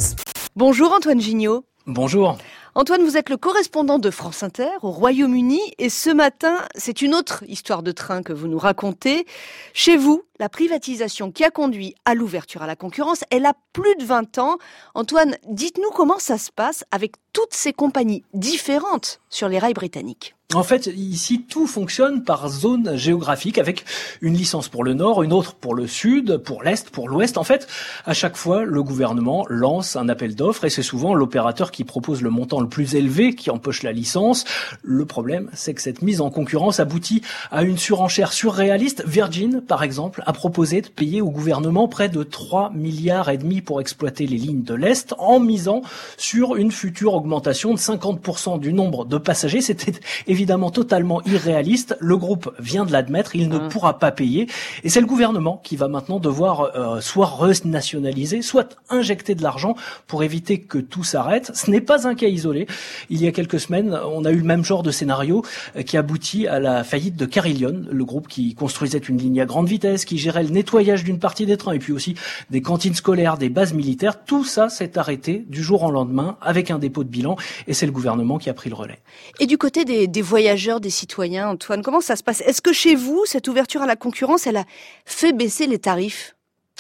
Bonjour 0.58 0.92
Antoine 0.92 1.22
Gignot. 1.22 1.64
Bonjour. 1.86 2.38
Antoine, 2.76 3.04
vous 3.04 3.16
êtes 3.16 3.30
le 3.30 3.38
correspondant 3.38 4.00
de 4.00 4.12
France 4.12 4.44
Inter 4.44 4.68
au 4.82 4.92
Royaume-Uni 4.92 5.62
et 5.78 5.88
ce 5.88 6.10
matin, 6.10 6.58
c'est 6.76 7.02
une 7.02 7.16
autre 7.16 7.46
histoire 7.48 7.84
de 7.84 7.94
train 7.94 8.22
que 8.22 8.34
vous 8.34 8.50
nous 8.50 8.60
racontez. 8.60 9.26
Chez 9.72 9.96
vous, 9.96 10.24
la 10.42 10.50
privatisation 10.50 11.32
qui 11.32 11.46
a 11.46 11.52
conduit 11.52 11.96
à 12.04 12.16
l'ouverture 12.16 12.64
à 12.64 12.68
la 12.68 12.76
concurrence, 12.76 13.24
elle 13.32 13.46
a 13.46 13.54
plus 13.72 13.96
de 13.96 14.04
20 14.04 14.40
ans. 14.40 14.58
Antoine, 14.94 15.38
dites-nous 15.48 15.90
comment 15.92 16.20
ça 16.20 16.38
se 16.38 16.52
passe 16.52 16.84
avec 16.92 17.14
toutes 17.32 17.54
ces 17.54 17.72
compagnies 17.72 18.26
différentes 18.34 19.22
sur 19.30 19.48
les 19.48 19.58
rails 19.58 19.74
britanniques. 19.74 20.37
En 20.56 20.64
fait, 20.64 20.90
ici, 20.96 21.42
tout 21.42 21.68
fonctionne 21.68 22.24
par 22.24 22.48
zone 22.48 22.96
géographique 22.96 23.58
avec 23.58 23.84
une 24.22 24.34
licence 24.34 24.70
pour 24.70 24.86
le 24.86 24.94
nord, 24.94 25.22
une 25.22 25.34
autre 25.34 25.56
pour 25.56 25.76
le 25.76 25.88
sud, 25.88 26.38
pour 26.38 26.64
l'est, 26.64 26.90
pour 26.90 27.10
l'ouest. 27.10 27.38
En 27.38 27.44
fait, 27.44 27.68
à 28.06 28.14
chaque 28.14 28.38
fois, 28.38 28.64
le 28.64 28.82
gouvernement 28.82 29.46
lance 29.50 29.98
un 29.98 30.08
appel 30.08 30.36
d'offres 30.36 30.64
et 30.64 30.70
c'est 30.70 30.84
souvent 30.84 31.14
l'opérateur 31.14 31.70
qui 31.70 31.84
propose 31.84 32.22
le 32.22 32.30
montant 32.30 32.62
le 32.62 32.70
plus 32.70 32.96
élevé 32.96 33.36
qui 33.36 33.50
empoche 33.50 33.84
la 33.84 33.92
licence. 33.92 34.46
Le 34.84 35.04
problème, 35.06 35.50
c'est 35.52 35.74
que 35.74 35.82
cette 35.82 36.02
mise 36.02 36.22
en 36.22 36.30
concurrence 36.30 36.80
aboutit 36.80 37.24
à 37.52 37.64
une 37.64 37.78
surenchère 37.78 38.32
surréaliste. 38.32 39.04
Virgin, 39.06 39.60
par 39.60 39.84
exemple, 39.84 40.24
a 40.26 40.32
proposé 40.32 40.80
de 40.80 40.88
payer 40.88 41.20
au 41.20 41.30
gouvernement 41.30 41.90
près 41.90 42.08
de 42.08 42.24
3 42.24 42.72
milliards 42.74 43.30
et 43.30 43.38
demi 43.38 43.60
pour 43.60 43.82
exploiter 43.82 44.26
les 44.26 44.38
lignes 44.38 44.64
de 44.64 44.76
l'Est 44.76 45.14
en 45.18 45.42
misant 45.42 45.82
sur 46.16 46.56
une 46.56 46.72
future 46.72 47.16
augmentation 47.16 47.74
de 47.74 47.80
50% 47.80 48.62
du 48.62 48.72
nombre 48.72 49.04
de 49.04 49.18
passagers. 49.18 49.60
C'était 49.60 49.92
évidemment 50.38 50.70
totalement 50.70 51.24
irréaliste. 51.24 51.98
Le 52.00 52.16
groupe 52.16 52.54
vient 52.60 52.86
de 52.86 52.92
l'admettre, 52.92 53.36
il 53.36 53.50
ne 53.50 53.58
pourra 53.58 53.98
pas 53.98 54.12
payer. 54.12 54.48
Et 54.84 54.90
c'est 54.90 55.02
le 55.02 55.08
gouvernement 55.08 55.60
qui 55.64 55.76
va 55.76 55.88
maintenant 55.88 56.20
devoir 56.20 56.76
euh, 56.76 57.02
soit 57.02 57.26
renationaliser, 57.26 58.44
soit 58.44 58.78
injecter 58.90 59.34
de 59.34 59.42
l'argent 59.42 59.76
pour 60.06 60.22
éviter 60.22 60.60
que 60.60 60.78
tout 60.78 61.04
s'arrête. 61.04 61.50
Ce 61.56 61.72
n'est 61.72 61.82
pas 61.82 62.08
un 62.08 62.14
cas 62.14 62.28
isolé. 62.28 62.68
Il 63.10 63.20
y 63.20 63.28
a 63.28 63.32
quelques 63.32 63.60
semaines, 63.60 64.00
on 64.06 64.26
a 64.26 64.32
eu 64.32 64.38
le 64.38 64.44
même 64.44 64.64
genre 64.64 64.84
de 64.84 64.92
scénario 64.92 65.44
euh, 65.76 65.82
qui 65.82 65.98
aboutit 65.98 66.46
à 66.46 66.60
la 66.60 66.84
faillite 66.84 67.16
de 67.16 67.26
Carillion, 67.26 67.82
le 67.90 68.06
groupe 68.06 68.28
qui 68.28 68.54
construisait 68.54 69.00
une 69.00 69.18
ligne 69.18 69.42
à 69.42 69.46
grande 69.46 69.68
vitesse, 69.68 70.06
qui 70.06 70.20
gérait 70.20 70.44
le 70.44 70.50
nettoyage 70.50 71.04
d'une 71.04 71.18
partie 71.18 71.48
des 71.48 71.58
trains 71.58 71.74
et 71.74 71.80
puis 71.80 71.94
aussi 71.94 72.14
des 72.52 72.62
cantines 72.62 72.94
scolaires, 72.94 73.40
des 73.40 73.50
bases 73.50 73.74
militaires. 73.74 74.24
Tout 74.24 74.44
ça 74.44 74.70
s'est 74.70 75.00
arrêté 75.00 75.46
du 75.50 75.64
jour 75.64 75.82
au 75.82 75.90
lendemain 75.90 76.38
avec 76.42 76.70
un 76.70 76.78
dépôt 76.78 77.04
de 77.04 77.10
bilan 77.10 77.38
et 77.68 77.74
c'est 77.74 77.88
le 77.88 77.92
gouvernement 77.92 78.38
qui 78.38 78.52
a 78.52 78.54
pris 78.54 78.70
le 78.70 78.76
relais. 78.76 79.00
Et 79.40 79.48
du 79.48 79.58
côté 79.58 79.84
des, 79.84 80.06
des 80.06 80.27
voyageurs, 80.28 80.80
des 80.80 80.90
citoyens, 80.90 81.50
Antoine, 81.50 81.82
comment 81.82 82.02
ça 82.02 82.16
se 82.16 82.24
passe? 82.24 82.42
Est-ce 82.42 82.62
que 82.62 82.74
chez 82.74 82.96
vous, 82.96 83.24
cette 83.26 83.48
ouverture 83.48 83.82
à 83.82 83.88
la 83.88 83.96
concurrence, 83.96 84.46
elle 84.46 84.58
a 84.58 84.66
fait 85.06 85.34
baisser 85.34 85.68
les 85.68 85.80
tarifs? 85.80 86.37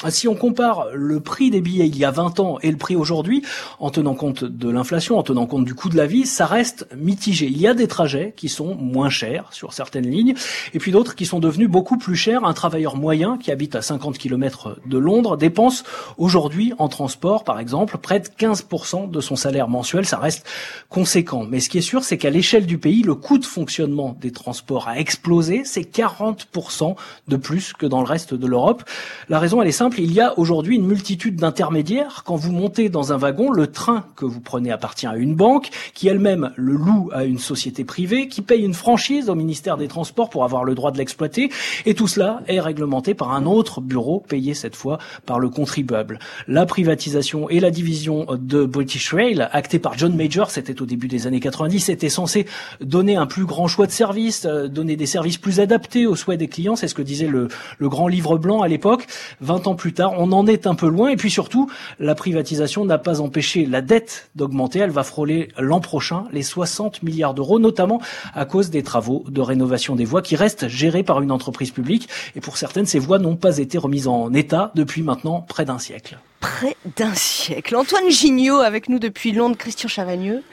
Si 0.09 0.27
on 0.27 0.35
compare 0.35 0.89
le 0.93 1.19
prix 1.19 1.49
des 1.49 1.59
billets 1.59 1.87
il 1.87 1.97
y 1.97 2.05
a 2.05 2.11
20 2.11 2.39
ans 2.39 2.59
et 2.61 2.69
le 2.69 2.77
prix 2.77 2.95
aujourd'hui, 2.95 3.41
en 3.79 3.89
tenant 3.89 4.13
compte 4.13 4.43
de 4.43 4.69
l'inflation, 4.69 5.17
en 5.17 5.23
tenant 5.23 5.47
compte 5.47 5.65
du 5.65 5.73
coût 5.73 5.89
de 5.89 5.97
la 5.97 6.05
vie, 6.05 6.27
ça 6.27 6.45
reste 6.45 6.87
mitigé. 6.95 7.47
Il 7.47 7.59
y 7.59 7.67
a 7.67 7.73
des 7.73 7.87
trajets 7.87 8.33
qui 8.37 8.47
sont 8.47 8.75
moins 8.75 9.09
chers 9.09 9.51
sur 9.51 9.73
certaines 9.73 10.07
lignes, 10.07 10.35
et 10.75 10.77
puis 10.77 10.91
d'autres 10.91 11.15
qui 11.15 11.25
sont 11.25 11.39
devenus 11.39 11.67
beaucoup 11.67 11.97
plus 11.97 12.15
chers. 12.15 12.45
Un 12.45 12.53
travailleur 12.53 12.95
moyen 12.95 13.39
qui 13.39 13.51
habite 13.51 13.75
à 13.75 13.81
50 13.81 14.19
km 14.19 14.77
de 14.85 14.97
Londres 14.99 15.35
dépense 15.35 15.83
aujourd'hui 16.19 16.73
en 16.77 16.89
transport, 16.89 17.43
par 17.43 17.59
exemple, 17.59 17.97
près 17.97 18.19
de 18.19 18.27
15% 18.27 19.09
de 19.09 19.19
son 19.19 19.35
salaire 19.35 19.67
mensuel. 19.67 20.05
Ça 20.05 20.19
reste 20.19 20.45
conséquent. 20.89 21.47
Mais 21.49 21.59
ce 21.59 21.69
qui 21.69 21.79
est 21.79 21.81
sûr, 21.81 22.03
c'est 22.03 22.19
qu'à 22.19 22.29
l'échelle 22.29 22.67
du 22.67 22.77
pays, 22.77 23.01
le 23.01 23.15
coût 23.15 23.39
de 23.39 23.45
fonctionnement 23.45 24.15
des 24.21 24.31
transports 24.31 24.87
a 24.87 24.99
explosé. 24.99 25.63
C'est 25.65 25.81
40% 25.81 26.95
de 27.27 27.35
plus 27.35 27.73
que 27.73 27.87
dans 27.87 28.01
le 28.01 28.07
reste 28.07 28.35
de 28.35 28.45
l'Europe. 28.45 28.83
La 29.27 29.39
raison, 29.39 29.59
elle 29.59 29.67
est 29.67 29.71
simple 29.71 29.86
il 29.97 30.11
y 30.13 30.21
a 30.21 30.37
aujourd'hui 30.37 30.75
une 30.75 30.85
multitude 30.85 31.35
d'intermédiaires. 31.35 32.23
Quand 32.25 32.35
vous 32.35 32.51
montez 32.51 32.89
dans 32.89 33.13
un 33.13 33.17
wagon, 33.17 33.51
le 33.51 33.67
train 33.67 34.05
que 34.15 34.25
vous 34.25 34.39
prenez 34.39 34.71
appartient 34.71 35.07
à 35.07 35.15
une 35.15 35.35
banque, 35.35 35.69
qui 35.93 36.07
elle-même 36.07 36.51
le 36.55 36.73
loue 36.73 37.09
à 37.13 37.23
une 37.23 37.39
société 37.39 37.83
privée, 37.83 38.27
qui 38.27 38.41
paye 38.41 38.63
une 38.63 38.73
franchise 38.73 39.29
au 39.29 39.35
ministère 39.35 39.77
des 39.77 39.87
Transports 39.87 40.29
pour 40.29 40.43
avoir 40.43 40.63
le 40.63 40.75
droit 40.75 40.91
de 40.91 40.97
l'exploiter. 40.97 41.51
Et 41.85 41.93
tout 41.93 42.07
cela 42.07 42.41
est 42.47 42.59
réglementé 42.59 43.13
par 43.13 43.31
un 43.31 43.45
autre 43.45 43.81
bureau, 43.81 44.23
payé 44.27 44.53
cette 44.53 44.75
fois 44.75 44.97
par 45.25 45.39
le 45.39 45.49
contribuable. 45.49 46.19
La 46.47 46.65
privatisation 46.65 47.49
et 47.49 47.59
la 47.59 47.71
division 47.71 48.25
de 48.31 48.65
British 48.65 49.13
Rail, 49.13 49.47
actée 49.51 49.79
par 49.79 49.97
John 49.97 50.15
Major, 50.15 50.51
c'était 50.51 50.81
au 50.81 50.85
début 50.85 51.07
des 51.07 51.27
années 51.27 51.39
90, 51.39 51.89
était 51.89 52.09
censé 52.09 52.45
donner 52.81 53.15
un 53.15 53.25
plus 53.25 53.45
grand 53.45 53.67
choix 53.67 53.87
de 53.87 53.91
services, 53.91 54.45
euh, 54.45 54.67
donner 54.67 54.95
des 54.95 55.05
services 55.05 55.37
plus 55.37 55.59
adaptés 55.59 56.05
aux 56.05 56.15
souhaits 56.15 56.39
des 56.39 56.47
clients. 56.47 56.75
C'est 56.75 56.87
ce 56.87 56.95
que 56.95 57.01
disait 57.01 57.27
le, 57.27 57.47
le 57.77 57.89
grand 57.89 58.07
livre 58.07 58.37
blanc 58.37 58.61
à 58.61 58.67
l'époque. 58.67 59.07
20 59.41 59.67
ans 59.67 59.75
plus 59.77 59.93
tard. 59.93 60.13
On 60.17 60.33
en 60.33 60.45
est 60.45 60.67
un 60.67 60.75
peu 60.75 60.89
loin. 60.89 61.07
Et 61.09 61.15
puis 61.15 61.31
surtout, 61.31 61.69
la 61.99 62.15
privatisation 62.15 62.83
n'a 62.83 62.97
pas 62.97 63.21
empêché 63.21 63.65
la 63.65 63.81
dette 63.81 64.29
d'augmenter. 64.35 64.79
Elle 64.79 64.91
va 64.91 65.03
frôler 65.03 65.49
l'an 65.57 65.79
prochain 65.79 66.25
les 66.33 66.43
60 66.43 67.03
milliards 67.03 67.33
d'euros, 67.33 67.59
notamment 67.59 68.01
à 68.33 68.43
cause 68.45 68.69
des 68.69 68.83
travaux 68.83 69.23
de 69.29 69.41
rénovation 69.41 69.95
des 69.95 70.05
voies 70.05 70.21
qui 70.21 70.35
restent 70.35 70.67
gérés 70.67 71.03
par 71.03 71.21
une 71.21 71.31
entreprise 71.31 71.71
publique. 71.71 72.09
Et 72.35 72.41
pour 72.41 72.57
certaines, 72.57 72.85
ces 72.85 72.99
voies 72.99 73.19
n'ont 73.19 73.37
pas 73.37 73.59
été 73.59 73.77
remises 73.77 74.07
en 74.07 74.33
état 74.33 74.71
depuis 74.75 75.03
maintenant 75.03 75.41
près 75.41 75.63
d'un 75.63 75.79
siècle. 75.79 76.19
Près 76.41 76.75
d'un 76.97 77.13
siècle. 77.13 77.75
Antoine 77.75 78.09
Gignot 78.09 78.57
avec 78.57 78.89
nous 78.89 78.99
depuis 78.99 79.31
Londres, 79.31 79.55
Christian 79.57 79.87
Chavagneux 79.87 80.43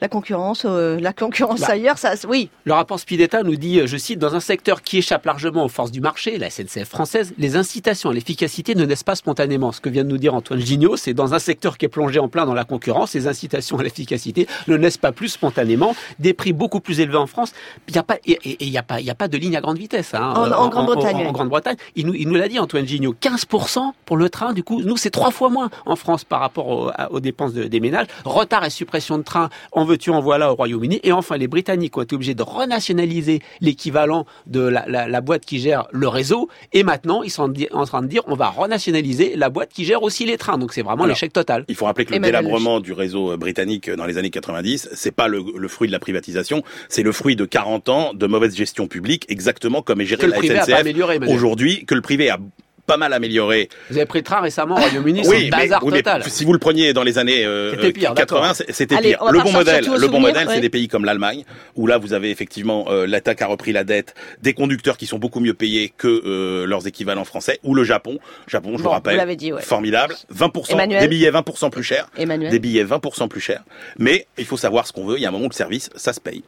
la 0.00 0.08
concurrence, 0.08 0.64
euh, 0.64 0.98
la 1.00 1.12
concurrence 1.12 1.60
bah, 1.60 1.68
ailleurs, 1.70 1.98
ça, 1.98 2.14
oui. 2.28 2.50
Le 2.64 2.72
rapport 2.72 2.98
Spidetta 2.98 3.42
nous 3.42 3.56
dit, 3.56 3.80
euh, 3.80 3.86
je 3.86 3.96
cite, 3.96 4.18
dans 4.18 4.34
un 4.34 4.40
secteur 4.40 4.82
qui 4.82 4.98
échappe 4.98 5.24
largement 5.24 5.64
aux 5.64 5.68
forces 5.68 5.90
du 5.90 6.00
marché, 6.00 6.38
la 6.38 6.50
SNCF 6.50 6.88
française, 6.88 7.32
les 7.38 7.56
incitations 7.56 8.10
à 8.10 8.14
l'efficacité 8.14 8.74
ne 8.74 8.84
naissent 8.84 9.02
pas 9.02 9.14
spontanément. 9.14 9.72
Ce 9.72 9.80
que 9.80 9.88
vient 9.88 10.04
de 10.04 10.08
nous 10.08 10.18
dire 10.18 10.34
Antoine 10.34 10.60
Gignot, 10.60 10.96
c'est 10.96 11.14
dans 11.14 11.34
un 11.34 11.38
secteur 11.38 11.78
qui 11.78 11.86
est 11.86 11.88
plongé 11.88 12.18
en 12.18 12.28
plein 12.28 12.46
dans 12.46 12.54
la 12.54 12.64
concurrence, 12.64 13.14
les 13.14 13.26
incitations 13.26 13.78
à 13.78 13.82
l'efficacité 13.82 14.46
ne 14.68 14.76
naissent 14.76 14.98
pas 14.98 15.12
plus 15.12 15.28
spontanément. 15.28 15.94
Des 16.18 16.34
prix 16.34 16.52
beaucoup 16.52 16.80
plus 16.80 17.00
élevés 17.00 17.16
en 17.16 17.26
France. 17.26 17.52
Il 17.88 17.92
n'y 17.92 17.98
a 17.98 18.02
pas, 18.02 18.16
et 18.26 18.38
il 18.60 18.70
n'y 18.70 18.78
a 18.78 18.82
pas, 18.82 19.00
il 19.00 19.10
a 19.10 19.14
pas 19.14 19.28
de 19.28 19.36
ligne 19.36 19.56
à 19.56 19.60
grande 19.60 19.78
vitesse. 19.78 20.14
Hein, 20.14 20.34
en, 20.36 20.68
Grande-Bretagne. 20.68 21.26
En, 21.26 21.32
Grande-Bretagne, 21.32 21.76
il 21.96 22.06
nous, 22.06 22.14
il 22.14 22.28
nous 22.28 22.34
l'a 22.34 22.48
dit 22.48 22.58
Antoine 22.58 22.86
Gignot, 22.86 23.14
15% 23.20 23.92
pour 24.04 24.16
le 24.16 24.28
train. 24.28 24.52
Du 24.52 24.62
coup, 24.62 24.82
nous 24.82 24.96
c'est 24.96 25.10
trois 25.10 25.30
fois 25.30 25.50
moins 25.50 25.70
en 25.86 25.96
France 25.96 26.24
par 26.24 26.40
rapport 26.40 26.92
aux 27.10 27.20
dépenses 27.20 27.54
des 27.54 27.80
ménages. 27.80 28.06
Retard 28.24 28.64
et 28.64 28.70
suppression 28.70 29.18
de 29.18 29.22
train, 29.22 29.48
en 29.72 29.83
veux-tu, 29.84 30.10
en 30.10 30.20
voilà 30.20 30.52
au 30.52 30.54
Royaume-Uni. 30.54 31.00
Et 31.02 31.12
enfin, 31.12 31.36
les 31.36 31.48
Britanniques 31.48 31.96
ont 31.96 32.02
été 32.02 32.14
obligés 32.14 32.34
de 32.34 32.42
renationaliser 32.42 33.40
l'équivalent 33.60 34.26
de 34.46 34.60
la, 34.60 35.20
boîte 35.20 35.44
qui 35.44 35.58
gère 35.58 35.86
le 35.92 36.08
réseau. 36.08 36.48
Et 36.72 36.82
maintenant, 36.82 37.22
ils 37.22 37.30
sont 37.30 37.52
en 37.72 37.84
train 37.84 38.02
de 38.02 38.06
dire 38.06 38.22
on 38.26 38.34
va 38.34 38.48
renationaliser 38.48 39.36
la 39.36 39.48
boîte 39.48 39.70
qui 39.72 39.84
gère 39.84 40.02
aussi 40.02 40.26
les 40.26 40.36
trains. 40.36 40.58
Donc 40.58 40.72
c'est 40.72 40.82
vraiment 40.82 41.06
l'échec 41.06 41.32
total. 41.32 41.64
Il 41.68 41.74
faut 41.74 41.86
rappeler 41.86 42.04
que 42.04 42.14
le 42.14 42.20
délabrement 42.20 42.80
du 42.80 42.92
réseau 42.92 43.32
euh, 43.32 43.36
britannique 43.36 43.88
euh, 43.88 43.96
dans 43.96 44.06
les 44.06 44.18
années 44.18 44.30
90, 44.30 44.90
c'est 44.92 45.10
pas 45.10 45.28
le, 45.28 45.68
fruit 45.68 45.88
de 45.88 45.92
la 45.92 45.98
privatisation, 45.98 46.62
c'est 46.88 47.02
le 47.02 47.12
fruit 47.12 47.36
de 47.36 47.44
40 47.44 47.88
ans 47.88 48.14
de 48.14 48.26
mauvaise 48.26 48.54
gestion 48.54 48.86
publique, 48.86 49.26
exactement 49.28 49.82
comme 49.82 50.00
est 50.00 50.06
gérée 50.06 50.26
la 50.26 50.36
SNCF 50.40 51.28
aujourd'hui, 51.28 51.84
que 51.84 51.94
le 51.94 52.00
privé 52.00 52.30
a 52.30 52.38
pas 52.86 52.96
mal 52.96 53.12
amélioré. 53.12 53.68
Vous 53.90 53.96
avez 53.96 54.06
pris 54.06 54.18
le 54.20 54.24
train 54.24 54.40
récemment 54.40 54.76
au 54.76 54.80
Royaume-Uni, 54.80 55.22
oui, 55.26 55.44
c'est 55.44 55.50
bazar 55.50 55.80
total. 55.80 56.24
si 56.24 56.44
vous 56.44 56.52
le 56.52 56.58
preniez 56.58 56.92
dans 56.92 57.02
les 57.02 57.18
années 57.18 57.44
euh, 57.44 57.74
80, 58.14 58.52
c'était 58.70 58.96
pire. 58.96 59.24
Le 59.30 59.42
bon 59.42 59.52
modèle, 59.52 59.86
le 59.86 60.08
bon 60.08 60.20
modèle, 60.20 60.48
c'est 60.50 60.60
des 60.60 60.70
pays 60.70 60.88
comme 60.88 61.04
l'Allemagne, 61.04 61.44
où 61.76 61.86
là 61.86 61.98
vous 61.98 62.12
avez 62.12 62.30
effectivement 62.30 62.86
euh, 62.88 63.06
l'attaque 63.06 63.42
a 63.42 63.46
repris 63.46 63.72
la 63.72 63.84
dette, 63.84 64.14
des 64.42 64.54
conducteurs 64.54 64.96
qui 64.96 65.06
sont 65.06 65.18
beaucoup 65.18 65.40
mieux 65.40 65.54
payés 65.54 65.92
que 65.96 66.08
euh, 66.08 66.66
leurs 66.66 66.86
équivalents 66.86 67.24
français, 67.24 67.58
ou 67.62 67.74
le 67.74 67.84
Japon. 67.84 68.18
Japon, 68.46 68.74
je 68.76 68.82
vous 68.82 68.88
rappelle, 68.90 69.36
dit, 69.36 69.52
formidable, 69.60 70.14
20%, 70.34 71.00
des 71.00 71.08
billets 71.08 71.30
20% 71.30 71.70
plus 71.70 71.82
chers, 71.82 72.08
des 72.16 72.58
billets 72.58 72.84
20% 72.84 73.28
plus 73.28 73.40
chers. 73.40 73.62
Mais 73.98 74.26
il 74.38 74.44
faut 74.44 74.56
savoir 74.56 74.86
ce 74.86 74.92
qu'on 74.92 75.06
veut. 75.06 75.16
Il 75.16 75.22
y 75.22 75.26
a 75.26 75.28
un 75.28 75.32
moment 75.32 75.46
où 75.46 75.48
le 75.48 75.54
service, 75.54 75.90
ça 75.94 76.12
se 76.12 76.20
paye. 76.20 76.42